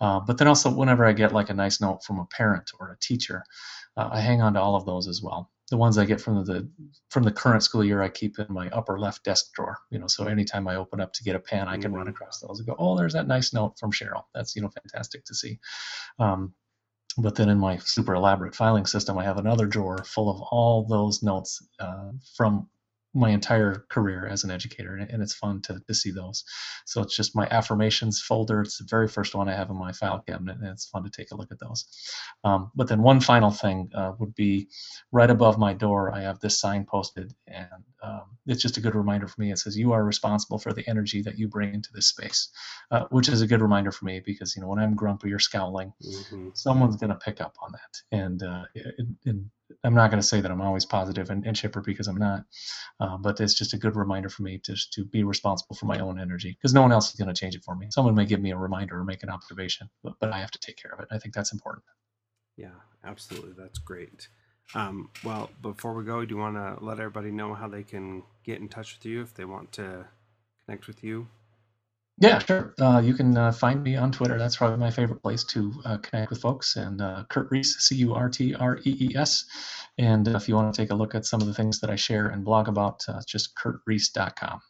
Uh, 0.00 0.20
but 0.20 0.38
then 0.38 0.48
also, 0.48 0.72
whenever 0.74 1.04
I 1.04 1.12
get 1.12 1.32
like 1.32 1.50
a 1.50 1.54
nice 1.54 1.80
note 1.80 2.04
from 2.04 2.18
a 2.18 2.26
parent 2.26 2.70
or 2.78 2.92
a 2.92 2.98
teacher, 2.98 3.44
uh, 3.96 4.08
I 4.12 4.20
hang 4.20 4.42
on 4.42 4.54
to 4.54 4.60
all 4.60 4.76
of 4.76 4.86
those 4.86 5.08
as 5.08 5.22
well 5.22 5.50
the 5.70 5.76
ones 5.76 5.96
I 5.96 6.04
get 6.04 6.20
from 6.20 6.44
the 6.44 6.68
from 7.10 7.22
the 7.22 7.30
current 7.30 7.62
school 7.62 7.84
year, 7.84 8.02
I 8.02 8.08
keep 8.08 8.38
in 8.38 8.46
my 8.50 8.68
upper 8.70 8.98
left 8.98 9.24
desk 9.24 9.52
drawer. 9.54 9.78
You 9.90 10.00
know, 10.00 10.08
so 10.08 10.26
anytime 10.26 10.66
I 10.66 10.74
open 10.74 11.00
up 11.00 11.12
to 11.14 11.24
get 11.24 11.36
a 11.36 11.40
pen, 11.40 11.68
I 11.68 11.74
can 11.74 11.84
mm-hmm. 11.84 11.94
run 11.94 12.08
across 12.08 12.40
those 12.40 12.58
and 12.58 12.66
go, 12.66 12.74
"Oh, 12.78 12.98
there's 12.98 13.12
that 13.12 13.28
nice 13.28 13.52
note 13.52 13.78
from 13.78 13.92
Cheryl." 13.92 14.24
That's 14.34 14.54
you 14.56 14.62
know 14.62 14.68
fantastic 14.68 15.24
to 15.26 15.34
see. 15.34 15.58
Um, 16.18 16.54
but 17.18 17.36
then 17.36 17.48
in 17.48 17.58
my 17.58 17.78
super 17.78 18.14
elaborate 18.14 18.54
filing 18.54 18.86
system, 18.86 19.16
I 19.16 19.24
have 19.24 19.38
another 19.38 19.66
drawer 19.66 19.98
full 20.04 20.28
of 20.28 20.40
all 20.50 20.86
those 20.86 21.22
notes 21.22 21.64
uh, 21.78 22.10
from 22.36 22.68
my 23.14 23.30
entire 23.30 23.84
career 23.90 24.26
as 24.26 24.44
an 24.44 24.50
educator, 24.50 24.94
and 24.96 25.22
it's 25.22 25.34
fun 25.34 25.60
to, 25.62 25.80
to 25.86 25.94
see 25.94 26.10
those. 26.10 26.44
So 26.86 27.02
it's 27.02 27.16
just 27.16 27.34
my 27.34 27.48
affirmations 27.50 28.20
folder. 28.20 28.60
It's 28.60 28.78
the 28.78 28.86
very 28.88 29.08
first 29.08 29.34
one 29.34 29.48
I 29.48 29.54
have 29.54 29.70
in 29.70 29.76
my 29.76 29.92
file 29.92 30.22
cabinet, 30.26 30.58
and 30.58 30.68
it's 30.68 30.86
fun 30.86 31.02
to 31.04 31.10
take 31.10 31.32
a 31.32 31.36
look 31.36 31.50
at 31.50 31.58
those. 31.58 31.86
Um, 32.44 32.70
but 32.74 32.88
then 32.88 33.02
one 33.02 33.20
final 33.20 33.50
thing 33.50 33.90
uh, 33.94 34.12
would 34.18 34.34
be 34.34 34.68
right 35.10 35.30
above 35.30 35.58
my 35.58 35.72
door. 35.72 36.14
I 36.14 36.20
have 36.22 36.38
this 36.40 36.60
sign 36.60 36.84
posted, 36.84 37.34
and 37.48 37.68
um, 38.02 38.22
it's 38.46 38.62
just 38.62 38.76
a 38.76 38.80
good 38.80 38.94
reminder 38.94 39.26
for 39.26 39.40
me. 39.40 39.50
It 39.50 39.58
says, 39.58 39.76
"You 39.76 39.92
are 39.92 40.04
responsible 40.04 40.58
for 40.58 40.72
the 40.72 40.88
energy 40.88 41.22
that 41.22 41.38
you 41.38 41.48
bring 41.48 41.74
into 41.74 41.90
this 41.92 42.06
space," 42.06 42.48
uh, 42.92 43.06
which 43.10 43.28
is 43.28 43.42
a 43.42 43.46
good 43.46 43.60
reminder 43.60 43.90
for 43.90 44.04
me 44.04 44.20
because 44.24 44.54
you 44.54 44.62
know 44.62 44.68
when 44.68 44.78
I'm 44.78 44.94
grumpy 44.94 45.32
or 45.32 45.40
scowling, 45.40 45.92
mm-hmm. 46.04 46.50
someone's 46.54 46.96
going 46.96 47.10
to 47.10 47.16
pick 47.16 47.40
up 47.40 47.56
on 47.60 47.72
that, 47.72 48.16
and, 48.16 48.42
uh, 48.42 48.64
and 49.24 49.50
I'm 49.82 49.94
not 49.94 50.10
going 50.10 50.20
to 50.20 50.26
say 50.26 50.40
that 50.40 50.50
I'm 50.50 50.60
always 50.60 50.84
positive 50.84 51.30
and, 51.30 51.46
and 51.46 51.56
chipper 51.56 51.80
because 51.80 52.06
I'm 52.06 52.18
not, 52.18 52.44
uh, 53.00 53.16
but 53.16 53.40
it's 53.40 53.54
just 53.54 53.72
a 53.72 53.78
good 53.78 53.96
reminder 53.96 54.28
for 54.28 54.42
me 54.42 54.58
to, 54.64 54.76
to 54.92 55.04
be 55.06 55.24
responsible 55.24 55.74
for 55.74 55.86
my 55.86 55.98
own 56.00 56.20
energy 56.20 56.50
because 56.50 56.74
no 56.74 56.82
one 56.82 56.92
else 56.92 57.10
is 57.10 57.16
going 57.16 57.32
to 57.32 57.38
change 57.38 57.54
it 57.54 57.64
for 57.64 57.74
me. 57.74 57.86
Someone 57.90 58.14
may 58.14 58.26
give 58.26 58.40
me 58.40 58.50
a 58.50 58.56
reminder 58.56 58.98
or 58.98 59.04
make 59.04 59.22
an 59.22 59.30
observation, 59.30 59.88
but, 60.02 60.14
but 60.20 60.32
I 60.32 60.38
have 60.38 60.50
to 60.50 60.58
take 60.58 60.76
care 60.76 60.92
of 60.92 61.00
it. 61.00 61.08
I 61.10 61.18
think 61.18 61.34
that's 61.34 61.52
important. 61.52 61.84
Yeah, 62.56 62.74
absolutely. 63.04 63.52
That's 63.56 63.78
great. 63.78 64.28
Um, 64.74 65.10
well, 65.24 65.50
before 65.62 65.94
we 65.94 66.04
go, 66.04 66.24
do 66.24 66.34
you 66.34 66.40
want 66.40 66.56
to 66.56 66.84
let 66.84 67.00
everybody 67.00 67.30
know 67.30 67.54
how 67.54 67.66
they 67.66 67.82
can 67.82 68.22
get 68.44 68.60
in 68.60 68.68
touch 68.68 68.96
with 68.96 69.06
you 69.06 69.22
if 69.22 69.34
they 69.34 69.44
want 69.44 69.72
to 69.72 70.06
connect 70.66 70.86
with 70.86 71.02
you? 71.02 71.26
Yeah, 72.20 72.38
sure. 72.38 72.74
Uh, 72.78 73.00
you 73.02 73.14
can 73.14 73.34
uh, 73.34 73.50
find 73.50 73.82
me 73.82 73.96
on 73.96 74.12
Twitter. 74.12 74.38
That's 74.38 74.56
probably 74.56 74.76
my 74.76 74.90
favorite 74.90 75.22
place 75.22 75.42
to 75.44 75.72
uh, 75.86 75.96
connect 75.96 76.28
with 76.28 76.42
folks. 76.42 76.76
And 76.76 77.00
uh, 77.00 77.24
Curt 77.30 77.50
Rees, 77.50 77.76
C 77.78 77.96
U 77.96 78.14
R 78.14 78.28
T 78.28 78.54
R 78.54 78.78
E 78.84 78.96
E 79.00 79.16
S. 79.16 79.46
And 79.96 80.28
if 80.28 80.46
you 80.46 80.54
want 80.54 80.72
to 80.72 80.80
take 80.82 80.90
a 80.90 80.94
look 80.94 81.14
at 81.14 81.24
some 81.24 81.40
of 81.40 81.46
the 81.46 81.54
things 81.54 81.80
that 81.80 81.88
I 81.88 81.96
share 81.96 82.28
and 82.28 82.44
blog 82.44 82.68
about, 82.68 83.02
uh, 83.08 83.22
just 83.26 83.54
curtrees.com. 83.54 84.60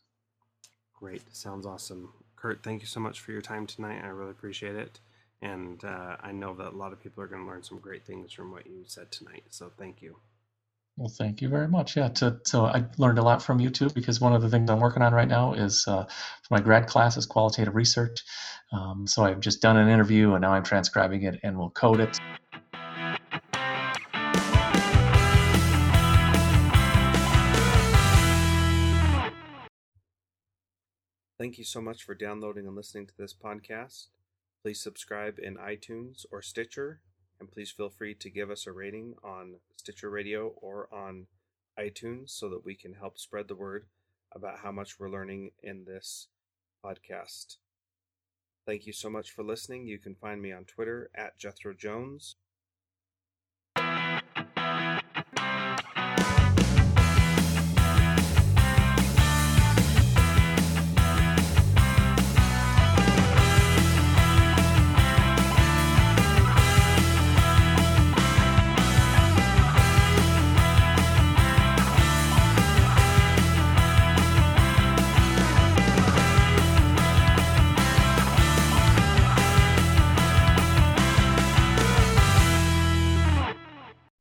Great. 0.95 1.23
Sounds 1.35 1.67
awesome. 1.67 2.13
Curt, 2.37 2.63
thank 2.63 2.83
you 2.83 2.87
so 2.87 3.01
much 3.01 3.19
for 3.19 3.33
your 3.33 3.43
time 3.43 3.67
tonight. 3.67 4.01
I 4.05 4.09
really 4.09 4.31
appreciate 4.31 4.77
it. 4.77 5.01
And 5.43 5.85
uh, 5.85 6.17
I 6.21 6.31
know 6.31 6.55
that 6.55 6.69
a 6.69 6.77
lot 6.77 6.93
of 6.93 7.03
people 7.03 7.25
are 7.25 7.27
going 7.27 7.43
to 7.43 7.49
learn 7.49 7.65
some 7.65 7.79
great 7.79 8.05
things 8.05 8.33
from 8.33 8.53
what 8.53 8.67
you 8.67 8.85
said 8.87 9.11
tonight. 9.11 9.43
So 9.51 9.73
thank 9.77 10.03
you. 10.03 10.17
Well, 11.01 11.09
thank 11.09 11.41
you 11.41 11.49
very 11.49 11.67
much. 11.67 11.97
Yeah, 11.97 12.09
to, 12.09 12.39
so 12.45 12.67
I 12.67 12.85
learned 12.99 13.19
a 13.19 13.23
lot 13.23 13.43
from 13.43 13.59
you 13.59 13.71
too 13.71 13.89
because 13.89 14.21
one 14.21 14.35
of 14.35 14.43
the 14.43 14.51
things 14.51 14.69
I'm 14.69 14.81
working 14.81 15.01
on 15.01 15.15
right 15.15 15.27
now 15.27 15.55
is 15.55 15.89
uh, 15.89 16.05
for 16.05 16.55
my 16.55 16.61
grad 16.61 16.89
class 16.89 17.17
is 17.17 17.25
qualitative 17.25 17.75
research. 17.75 18.23
Um, 18.71 19.07
so 19.07 19.25
I've 19.25 19.41
just 19.41 19.63
done 19.63 19.79
an 19.79 19.89
interview 19.89 20.35
and 20.35 20.43
now 20.43 20.53
I'm 20.53 20.63
transcribing 20.63 21.23
it 21.23 21.41
and 21.43 21.57
we'll 21.57 21.71
code 21.71 22.01
it. 22.01 22.19
Thank 31.39 31.57
you 31.57 31.65
so 31.65 31.81
much 31.81 32.03
for 32.03 32.15
downloading 32.15 32.67
and 32.67 32.77
listening 32.77 33.07
to 33.07 33.15
this 33.17 33.33
podcast. 33.33 34.09
Please 34.63 34.83
subscribe 34.83 35.39
in 35.39 35.57
iTunes 35.57 36.27
or 36.31 36.43
Stitcher 36.43 37.01
and 37.41 37.51
please 37.51 37.71
feel 37.71 37.89
free 37.89 38.15
to 38.15 38.31
give 38.31 38.51
us 38.51 38.67
a 38.67 38.73
rating 38.73 39.15
on 39.25 39.57
Stitcher 39.77 40.11
Radio 40.11 40.49
or 40.61 40.89
on 40.93 41.27
iTunes 41.79 42.31
so 42.31 42.49
that 42.51 42.65
we 42.65 42.75
can 42.75 42.95
help 42.95 43.19
spread 43.19 43.49
the 43.49 43.55
word 43.55 43.87
about 44.33 44.59
how 44.59 44.71
much 44.71 45.01
we're 45.01 45.11
learning 45.11 45.53
in 45.63 45.85
this 45.85 46.29
podcast. 46.85 47.57
Thank 48.67 48.87
you 48.87 48.93
so 48.93 49.09
much 49.09 49.31
for 49.31 49.43
listening. 49.43 49.87
You 49.87 49.99
can 49.99 50.15
find 50.15 50.41
me 50.41 50.53
on 50.53 50.65
Twitter 50.65 51.11
at 51.15 51.39
Jethro 51.39 51.73
Jones 51.75 52.37